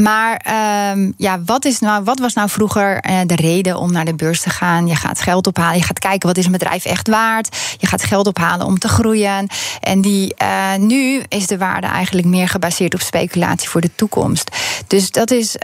Maar 0.00 0.46
um, 0.92 1.14
ja, 1.16 1.42
wat, 1.44 1.64
is 1.64 1.78
nou, 1.78 2.04
wat 2.04 2.18
was 2.18 2.34
nou 2.34 2.48
vroeger 2.48 3.04
uh, 3.10 3.20
de 3.26 3.36
reden 3.36 3.76
om 3.78 3.92
naar 3.92 4.04
de 4.04 4.14
beurs 4.14 4.40
te 4.40 4.50
gaan? 4.50 4.86
Je 4.86 4.94
gaat 4.94 5.20
geld 5.20 5.46
ophalen, 5.46 5.78
je 5.78 5.84
gaat 5.84 5.98
kijken 5.98 6.28
wat 6.28 6.36
is 6.36 6.46
een 6.46 6.52
bedrijf 6.52 6.84
echt 6.84 7.08
waard. 7.08 7.56
Je 7.78 7.86
gaat 7.86 8.04
geld 8.04 8.26
ophalen 8.26 8.66
om 8.66 8.78
te 8.78 8.88
groeien. 8.88 9.46
En 9.80 10.00
die, 10.00 10.34
uh, 10.42 10.74
nu 10.78 11.22
is 11.28 11.46
de 11.46 11.58
waarde 11.58 11.86
eigenlijk 11.86 12.26
meer 12.26 12.48
gebaseerd 12.48 12.94
op 12.94 13.00
speculatie 13.00 13.68
voor 13.68 13.80
de 13.80 13.94
toekomst. 13.94 14.56
Dus 14.86 15.10
dat 15.10 15.30
is, 15.30 15.56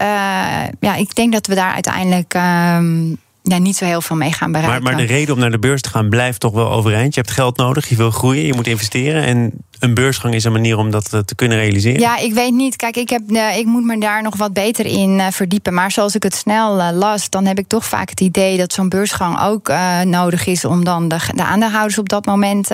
ja, 0.80 0.94
ik 0.96 1.14
denk 1.14 1.32
dat 1.32 1.46
we 1.46 1.54
daar 1.54 1.72
uiteindelijk. 1.72 2.34
Um, 2.34 3.18
ja, 3.48 3.58
niet 3.58 3.76
zo 3.76 3.84
heel 3.84 4.00
veel 4.00 4.16
mee 4.16 4.32
gaan 4.32 4.52
bereiken. 4.52 4.82
Maar, 4.82 4.92
maar 4.92 5.06
de 5.06 5.12
reden 5.12 5.34
om 5.34 5.40
naar 5.40 5.50
de 5.50 5.58
beurs 5.58 5.82
te 5.82 5.88
gaan 5.88 6.08
blijft 6.08 6.40
toch 6.40 6.52
wel 6.52 6.70
overeind. 6.70 7.14
Je 7.14 7.20
hebt 7.20 7.32
geld 7.32 7.56
nodig, 7.56 7.88
je 7.88 7.96
wil 7.96 8.10
groeien, 8.10 8.46
je 8.46 8.54
moet 8.54 8.66
investeren. 8.66 9.22
En 9.22 9.52
een 9.80 9.94
beursgang 9.94 10.34
is 10.34 10.44
een 10.44 10.52
manier 10.52 10.78
om 10.78 10.90
dat 10.90 11.10
te 11.24 11.34
kunnen 11.34 11.58
realiseren. 11.58 12.00
Ja, 12.00 12.16
ik 12.16 12.32
weet 12.32 12.52
niet. 12.52 12.76
Kijk, 12.76 12.96
ik, 12.96 13.08
heb, 13.08 13.22
uh, 13.28 13.56
ik 13.56 13.66
moet 13.66 13.84
me 13.84 13.98
daar 13.98 14.22
nog 14.22 14.36
wat 14.36 14.52
beter 14.52 14.86
in 14.86 15.18
uh, 15.18 15.26
verdiepen. 15.30 15.74
Maar 15.74 15.90
zoals 15.90 16.14
ik 16.14 16.22
het 16.22 16.34
snel 16.34 16.92
las, 16.92 17.30
dan 17.30 17.46
heb 17.46 17.58
ik 17.58 17.68
toch 17.68 17.84
vaak 17.84 18.10
het 18.10 18.20
idee 18.20 18.56
dat 18.56 18.72
zo'n 18.72 18.88
beursgang 18.88 19.40
ook 19.40 19.72
nodig 20.04 20.46
is 20.46 20.64
om 20.64 20.84
dan 20.84 21.08
de, 21.08 21.18
de 21.34 21.44
aandeelhouders 21.44 21.98
op 21.98 22.08
dat 22.08 22.26
moment, 22.26 22.70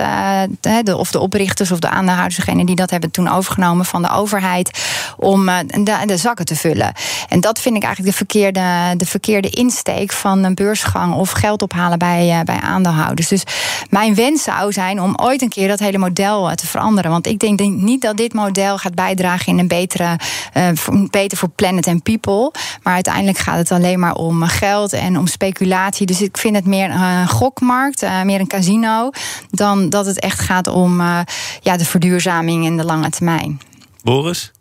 of 0.95 1.11
de 1.11 1.19
oprichters 1.19 1.71
of 1.71 1.79
de 1.79 1.89
aandeelhouders, 1.89 2.35
degene 2.35 2.65
die 2.65 2.75
dat 2.75 2.89
hebben 2.89 3.11
toen 3.11 3.27
overgenomen 3.27 3.85
van 3.85 4.01
de 4.01 4.09
overheid, 4.09 4.83
om 5.17 5.45
de, 5.45 5.97
de 6.05 6.17
zakken 6.17 6.45
te 6.45 6.55
vullen. 6.55 6.93
En 7.29 7.39
dat 7.39 7.59
vind 7.59 7.75
ik 7.75 7.83
eigenlijk 7.83 8.11
de 8.11 8.25
verkeerde, 8.25 8.93
de 8.97 9.05
verkeerde 9.05 9.49
insteek 9.49 10.11
van 10.11 10.43
een 10.43 10.55
beursgang 10.55 11.13
of 11.13 11.31
geld 11.31 11.61
ophalen 11.61 11.99
bij, 11.99 12.41
bij 12.45 12.59
aandeelhouders. 12.59 13.27
Dus 13.27 13.43
mijn 13.89 14.15
wens 14.15 14.43
zou 14.43 14.71
zijn 14.71 15.01
om 15.01 15.13
ooit 15.15 15.41
een 15.41 15.49
keer 15.49 15.67
dat 15.67 15.79
hele 15.79 15.97
model 15.97 16.55
te 16.55 16.67
veranderen. 16.67 16.94
Want 17.03 17.27
ik 17.27 17.39
denk 17.39 17.59
niet 17.59 18.01
dat 18.01 18.17
dit 18.17 18.33
model 18.33 18.77
gaat 18.77 18.95
bijdragen 18.95 19.45
in 19.47 19.59
een 19.59 19.67
betere, 19.67 20.19
uh, 20.57 20.69
beter 21.09 21.37
voor 21.37 21.49
planet 21.49 21.87
en 21.87 22.01
people. 22.01 22.51
Maar 22.83 22.93
uiteindelijk 22.93 23.37
gaat 23.37 23.57
het 23.57 23.71
alleen 23.71 23.99
maar 23.99 24.15
om 24.15 24.43
geld 24.43 24.93
en 24.93 25.17
om 25.17 25.27
speculatie. 25.27 26.05
Dus 26.05 26.21
ik 26.21 26.37
vind 26.37 26.55
het 26.55 26.65
meer 26.65 26.91
een 26.91 27.27
gokmarkt, 27.27 28.03
uh, 28.03 28.21
meer 28.21 28.39
een 28.39 28.47
casino, 28.47 29.09
dan 29.49 29.89
dat 29.89 30.05
het 30.05 30.19
echt 30.19 30.39
gaat 30.39 30.67
om 30.67 30.99
uh, 30.99 31.19
ja, 31.61 31.77
de 31.77 31.85
verduurzaming 31.85 32.65
in 32.65 32.77
de 32.77 32.85
lange 32.85 33.09
termijn. 33.09 33.61
Boris? 34.03 34.51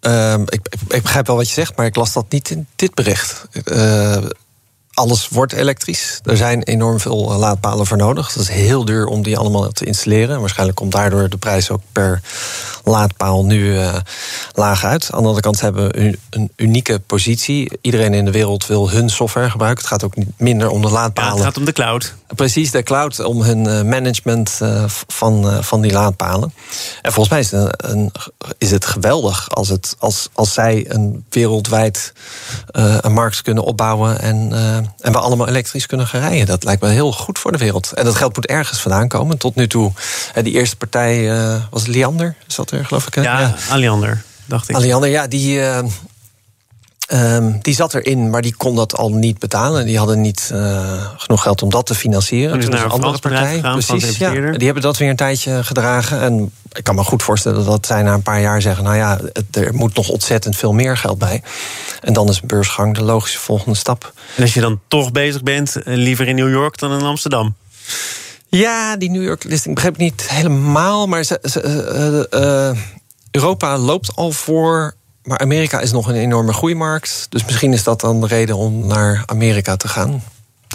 Uh, 0.00 0.34
ik, 0.46 0.68
ik, 0.88 1.02
begrijp 1.02 1.26
wel 1.26 1.36
wat 1.36 1.48
je 1.48 1.54
zegt, 1.54 1.76
maar 1.76 1.86
ik 1.86 1.96
las 1.96 2.12
dat 2.12 2.26
niet 2.28 2.50
in 2.50 2.66
dit 2.76 2.94
bericht. 2.94 3.48
Alles 4.96 5.28
wordt 5.28 5.52
elektrisch. 5.52 6.20
Er 6.24 6.36
zijn 6.36 6.62
enorm 6.62 7.00
veel 7.00 7.30
eh, 7.30 7.38
laadpalen 7.38 7.86
voor 7.86 7.96
nodig. 7.96 8.32
Dat 8.32 8.42
is 8.42 8.48
heel 8.48 8.84
duur 8.84 9.06
om 9.06 9.22
die 9.22 9.38
allemaal 9.38 9.72
te 9.72 9.84
installeren. 9.84 10.40
Waarschijnlijk 10.40 10.78
komt 10.78 10.92
daardoor 10.92 11.28
de 11.28 11.36
prijs 11.36 11.70
ook 11.70 11.80
per 11.92 12.20
laadpaal 12.84 13.44
nu 13.44 13.74
uh, 13.74 13.94
laag 14.52 14.84
uit. 14.84 15.02
Aan 15.04 15.20
de 15.20 15.26
andere 15.26 15.40
kant 15.40 15.60
hebben 15.60 15.92
we 15.92 16.18
een 16.30 16.52
unieke 16.56 17.00
positie. 17.00 17.78
Iedereen 17.80 18.14
in 18.14 18.24
de 18.24 18.30
wereld 18.30 18.66
wil 18.66 18.90
hun 18.90 19.10
software 19.10 19.50
gebruiken. 19.50 19.82
Het 19.82 19.92
gaat 19.92 20.04
ook 20.04 20.16
niet 20.16 20.28
minder 20.36 20.70
om 20.70 20.82
de 20.82 20.90
laadpalen. 20.90 21.30
Ja, 21.30 21.36
het 21.36 21.44
gaat 21.44 21.56
om 21.56 21.64
de 21.64 21.72
cloud. 21.72 22.14
Precies, 22.34 22.70
de 22.70 22.82
cloud, 22.82 23.24
om 23.24 23.42
hun 23.42 23.66
eh, 23.66 23.82
management 23.82 24.60
van, 25.06 25.64
van 25.64 25.80
die 25.80 25.92
laadpalen. 25.92 26.52
En 27.02 27.12
volgens 27.12 27.28
mij 27.28 27.40
is 27.40 27.50
het, 27.50 27.84
een, 27.84 28.12
is 28.58 28.70
het 28.70 28.84
geweldig 28.84 29.50
als, 29.50 29.68
het, 29.68 29.96
als, 29.98 30.28
als 30.32 30.52
zij 30.52 30.84
een 30.88 31.24
wereldwijd 31.30 32.12
een 33.00 33.12
markt 33.12 33.42
kunnen 33.42 33.64
opbouwen 33.64 34.20
en 34.20 34.52
en 35.00 35.12
we 35.12 35.18
allemaal 35.18 35.48
elektrisch 35.48 35.86
kunnen 35.86 36.06
gaan 36.06 36.20
rijden. 36.20 36.46
Dat 36.46 36.64
lijkt 36.64 36.82
me 36.82 36.88
heel 36.88 37.12
goed 37.12 37.38
voor 37.38 37.52
de 37.52 37.58
wereld. 37.58 37.92
En 37.92 38.04
dat 38.04 38.14
geld 38.14 38.36
moet 38.36 38.46
ergens 38.46 38.80
vandaan 38.80 39.08
komen. 39.08 39.38
Tot 39.38 39.54
nu 39.54 39.66
toe, 39.66 39.92
die 40.42 40.52
eerste 40.52 40.76
partij 40.76 41.36
uh, 41.36 41.56
was 41.70 41.86
Liander, 41.86 42.34
zat 42.46 42.70
er 42.70 42.84
geloof 42.84 43.06
ik. 43.06 43.14
Ja, 43.14 43.40
ja. 43.40 43.54
Aliander, 43.70 44.22
dacht 44.44 44.68
ik. 44.68 44.76
Aliander, 44.76 45.10
ja, 45.10 45.26
die... 45.26 45.58
Uh, 45.58 45.78
Um, 47.12 47.58
die 47.62 47.74
zat 47.74 47.94
erin, 47.94 48.30
maar 48.30 48.42
die 48.42 48.54
kon 48.56 48.76
dat 48.76 48.96
al 48.96 49.10
niet 49.10 49.38
betalen. 49.38 49.86
Die 49.86 49.98
hadden 49.98 50.20
niet 50.20 50.50
uh, 50.52 51.06
genoeg 51.16 51.42
geld 51.42 51.62
om 51.62 51.70
dat 51.70 51.86
te 51.86 51.94
financieren. 51.94 52.50
Toen 52.50 52.60
is 52.60 52.68
naar 52.68 52.84
een 52.84 52.90
andere 52.90 53.18
partij. 53.18 53.54
Gegaan, 53.54 53.78
Precies, 53.78 54.18
ja. 54.18 54.30
Die 54.30 54.64
hebben 54.64 54.82
dat 54.82 54.96
weer 54.96 55.10
een 55.10 55.16
tijdje 55.16 55.64
gedragen. 55.64 56.20
En 56.20 56.52
ik 56.72 56.84
kan 56.84 56.94
me 56.94 57.04
goed 57.04 57.22
voorstellen 57.22 57.64
dat 57.64 57.86
zij 57.86 58.02
na 58.02 58.14
een 58.14 58.22
paar 58.22 58.40
jaar 58.40 58.62
zeggen: 58.62 58.84
Nou 58.84 58.96
ja, 58.96 59.18
het, 59.32 59.56
er 59.56 59.74
moet 59.74 59.94
nog 59.94 60.08
ontzettend 60.08 60.56
veel 60.56 60.72
meer 60.72 60.96
geld 60.96 61.18
bij. 61.18 61.42
En 62.00 62.12
dan 62.12 62.28
is 62.28 62.40
beursgang 62.40 62.94
de 62.94 63.02
logische 63.02 63.38
volgende 63.38 63.76
stap. 63.76 64.12
En 64.36 64.42
als 64.42 64.54
je 64.54 64.60
dan 64.60 64.80
toch 64.88 65.12
bezig 65.12 65.42
bent, 65.42 65.76
eh, 65.76 65.94
liever 65.96 66.28
in 66.28 66.34
New 66.34 66.50
York 66.50 66.78
dan 66.78 66.92
in 66.92 67.02
Amsterdam? 67.02 67.54
Ja, 68.48 68.96
die 68.96 69.10
New 69.10 69.22
York 69.24 69.44
listing 69.44 69.74
begrijp 69.74 69.94
ik 69.94 70.00
niet 70.00 70.30
helemaal. 70.30 71.06
Maar 71.06 71.24
ze, 71.24 71.38
ze, 71.42 72.28
uh, 72.74 72.80
Europa 73.30 73.78
loopt 73.78 74.16
al 74.16 74.32
voor 74.32 74.94
maar 75.26 75.38
Amerika 75.38 75.80
is 75.80 75.92
nog 75.92 76.08
een 76.08 76.14
enorme 76.14 76.52
groeimarkt. 76.52 77.26
Dus 77.28 77.44
misschien 77.44 77.72
is 77.72 77.82
dat 77.82 78.00
dan 78.00 78.20
de 78.20 78.26
reden 78.26 78.56
om 78.56 78.86
naar 78.86 79.22
Amerika 79.26 79.76
te 79.76 79.88
gaan. 79.88 80.22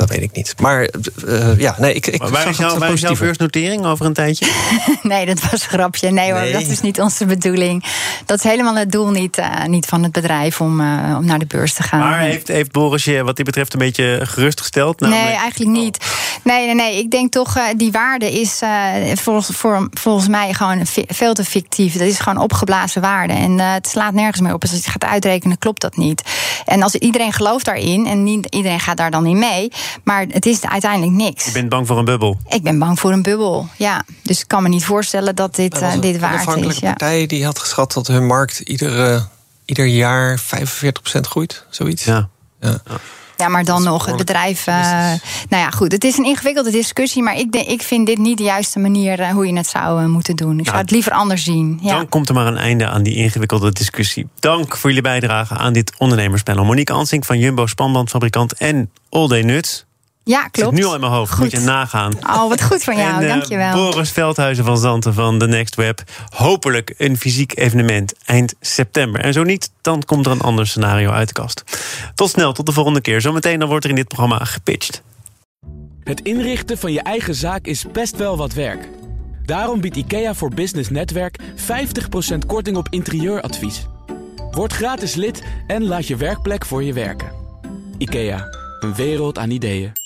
Dat 0.01 0.09
weet 0.09 0.21
ik 0.21 0.31
niet. 0.31 0.53
Maar 0.59 0.89
uh, 1.25 1.59
ja, 1.59 1.75
nee, 1.77 1.93
ik. 1.93 2.07
ik 2.07 2.19
maar 2.19 2.29
waar 2.29 2.47
is, 2.47 2.57
jouw, 2.57 2.77
waar 2.77 2.91
is 2.91 3.01
jouw 3.01 3.15
beursnotering 3.15 3.85
over 3.85 4.05
een 4.05 4.13
tijdje? 4.13 4.51
nee, 5.03 5.25
dat 5.25 5.39
was 5.39 5.51
een 5.51 5.69
grapje. 5.69 6.11
Nee 6.11 6.31
hoor, 6.31 6.41
nee. 6.41 6.51
dat 6.51 6.67
is 6.67 6.81
niet 6.81 7.01
onze 7.01 7.25
bedoeling. 7.25 7.85
Dat 8.25 8.37
is 8.37 8.43
helemaal 8.43 8.75
het 8.75 8.91
doel 8.91 9.09
niet, 9.09 9.37
uh, 9.37 9.65
niet 9.65 9.85
van 9.85 10.03
het 10.03 10.11
bedrijf 10.11 10.61
om, 10.61 10.79
uh, 10.79 11.15
om 11.17 11.25
naar 11.25 11.39
de 11.39 11.45
beurs 11.45 11.73
te 11.73 11.83
gaan. 11.83 11.99
Maar 11.99 12.19
heeft, 12.19 12.47
heeft 12.47 12.71
Boris 12.71 13.03
je 13.03 13.23
wat 13.23 13.35
die 13.35 13.45
betreft 13.45 13.73
een 13.73 13.79
beetje 13.79 14.19
gerustgesteld? 14.23 14.99
Namelijk... 14.99 15.25
Nee, 15.25 15.35
eigenlijk 15.35 15.71
niet. 15.71 15.97
Nee, 16.43 16.65
nee, 16.65 16.75
nee. 16.75 16.97
Ik 16.97 17.11
denk 17.11 17.31
toch, 17.31 17.57
die 17.75 17.91
waarde 17.91 18.39
is 18.39 18.61
volgens, 19.13 19.57
voor, 19.57 19.89
volgens 19.91 20.27
mij 20.27 20.53
gewoon 20.53 20.81
veel 21.07 21.33
te 21.33 21.43
fictief. 21.43 21.93
Dat 21.93 22.07
is 22.07 22.19
gewoon 22.19 22.43
opgeblazen 22.43 23.01
waarde. 23.01 23.33
En 23.33 23.59
het 23.59 23.87
slaat 23.87 24.13
nergens 24.13 24.41
meer 24.41 24.53
op. 24.53 24.61
Dus 24.61 24.71
als 24.71 24.79
je 24.79 24.85
het 24.91 25.01
gaat 25.01 25.11
uitrekenen, 25.11 25.57
klopt 25.57 25.81
dat 25.81 25.97
niet. 25.97 26.21
En 26.65 26.83
als 26.83 26.95
iedereen 26.95 27.33
gelooft 27.33 27.65
daarin 27.65 28.07
en 28.07 28.23
niet 28.23 28.45
iedereen 28.49 28.79
gaat 28.79 28.97
daar 28.97 29.11
dan 29.11 29.25
in 29.25 29.39
mee 29.39 29.71
maar 30.03 30.25
het 30.29 30.45
is 30.45 30.61
uiteindelijk 30.61 31.11
niks. 31.11 31.45
Je 31.45 31.51
bent 31.51 31.69
bang 31.69 31.87
voor 31.87 31.97
een 31.97 32.05
bubbel? 32.05 32.37
Ik 32.49 32.63
ben 32.63 32.79
bang 32.79 32.99
voor 32.99 33.11
een 33.11 33.21
bubbel, 33.21 33.67
ja. 33.77 34.03
Dus 34.23 34.39
ik 34.39 34.47
kan 34.47 34.63
me 34.63 34.69
niet 34.69 34.85
voorstellen 34.85 35.35
dat 35.35 35.55
dit, 35.55 35.81
uh, 35.81 35.99
dit 35.99 36.19
waard 36.19 36.57
is. 36.57 36.75
Een 36.75 36.79
partij 36.79 37.25
die 37.25 37.45
had 37.45 37.59
geschat 37.59 37.93
dat 37.93 38.07
hun 38.07 38.25
markt 38.25 38.59
ieder, 38.59 39.27
ieder 39.65 39.85
jaar 39.85 40.39
45% 40.39 40.43
groeit, 41.21 41.65
zoiets. 41.69 42.03
Ja. 42.03 42.29
ja. 42.59 42.81
Ja, 43.41 43.47
maar 43.47 43.65
dan 43.65 43.83
nog 43.83 44.05
het 44.05 44.17
bedrijf. 44.17 44.67
Uh, 44.67 44.75
nou 45.49 45.63
ja, 45.63 45.69
goed. 45.69 45.91
Het 45.91 46.03
is 46.03 46.17
een 46.17 46.25
ingewikkelde 46.25 46.71
discussie. 46.71 47.23
Maar 47.23 47.37
ik, 47.37 47.51
denk, 47.51 47.67
ik 47.67 47.81
vind 47.81 48.05
dit 48.05 48.17
niet 48.17 48.37
de 48.37 48.43
juiste 48.43 48.79
manier 48.79 49.19
uh, 49.19 49.29
hoe 49.29 49.47
je 49.47 49.57
het 49.57 49.67
zou 49.67 50.01
uh, 50.01 50.07
moeten 50.07 50.35
doen. 50.35 50.51
Ik 50.51 50.55
nou, 50.55 50.67
zou 50.67 50.81
het 50.81 50.91
liever 50.91 51.11
anders 51.11 51.43
zien. 51.43 51.79
Ja. 51.81 51.95
Dan 51.95 52.09
komt 52.09 52.29
er 52.29 52.35
maar 52.35 52.47
een 52.47 52.57
einde 52.57 52.87
aan 52.87 53.03
die 53.03 53.15
ingewikkelde 53.15 53.71
discussie. 53.71 54.27
Dank 54.39 54.77
voor 54.77 54.89
jullie 54.89 55.03
bijdrage 55.03 55.57
aan 55.57 55.73
dit 55.73 55.93
ondernemerspanel. 55.97 56.65
Monique 56.65 56.95
Ansink 56.95 57.25
van 57.25 57.39
Jumbo 57.39 57.65
Spanbandfabrikant 57.65 58.53
en 58.53 58.91
All 59.09 59.27
Day 59.27 59.41
Nuts. 59.41 59.85
Ja, 60.23 60.47
klopt. 60.47 60.69
Zit 60.69 60.79
nu 60.79 60.85
al 60.85 60.93
in 60.93 60.99
mijn 60.99 61.11
hoofd, 61.11 61.31
goed. 61.31 61.41
moet 61.41 61.51
je 61.51 61.59
nagaan. 61.59 62.13
Oh, 62.27 62.49
wat 62.49 62.61
goed 62.61 62.83
van 62.83 62.97
jou, 62.97 63.13
en, 63.13 63.21
uh, 63.21 63.27
dankjewel. 63.27 63.73
Boris 63.73 64.11
Veldhuizen 64.11 64.65
van 64.65 64.77
Zanten 64.77 65.13
van 65.13 65.39
The 65.39 65.47
Next 65.47 65.75
Web. 65.75 66.01
Hopelijk 66.35 66.93
een 66.97 67.17
fysiek 67.17 67.57
evenement 67.57 68.13
eind 68.25 68.53
september. 68.59 69.21
En 69.21 69.33
zo 69.33 69.43
niet, 69.43 69.71
dan 69.81 70.03
komt 70.05 70.25
er 70.25 70.31
een 70.31 70.41
ander 70.41 70.67
scenario 70.67 71.09
uit 71.09 71.27
de 71.27 71.33
kast. 71.33 71.63
Tot 72.15 72.29
snel, 72.29 72.53
tot 72.53 72.65
de 72.65 72.71
volgende 72.71 73.01
keer. 73.01 73.21
Zometeen 73.21 73.59
dan 73.59 73.67
wordt 73.67 73.83
er 73.83 73.89
in 73.89 73.95
dit 73.95 74.07
programma 74.07 74.37
gepitcht. 74.37 75.01
Het 76.03 76.21
inrichten 76.21 76.77
van 76.77 76.91
je 76.91 77.01
eigen 77.01 77.35
zaak 77.35 77.65
is 77.65 77.85
best 77.91 78.17
wel 78.17 78.37
wat 78.37 78.53
werk. 78.53 78.89
Daarom 79.45 79.81
biedt 79.81 79.95
IKEA 79.95 80.33
voor 80.33 80.49
Business 80.49 80.89
Netwerk 80.89 81.39
50% 81.55 82.37
korting 82.47 82.77
op 82.77 82.87
interieuradvies. 82.89 83.87
Word 84.51 84.73
gratis 84.73 85.15
lid 85.15 85.43
en 85.67 85.83
laat 85.83 86.07
je 86.07 86.15
werkplek 86.15 86.65
voor 86.65 86.83
je 86.83 86.93
werken. 86.93 87.31
IKEA, 87.97 88.47
een 88.79 88.95
wereld 88.95 89.37
aan 89.37 89.49
ideeën. 89.49 90.00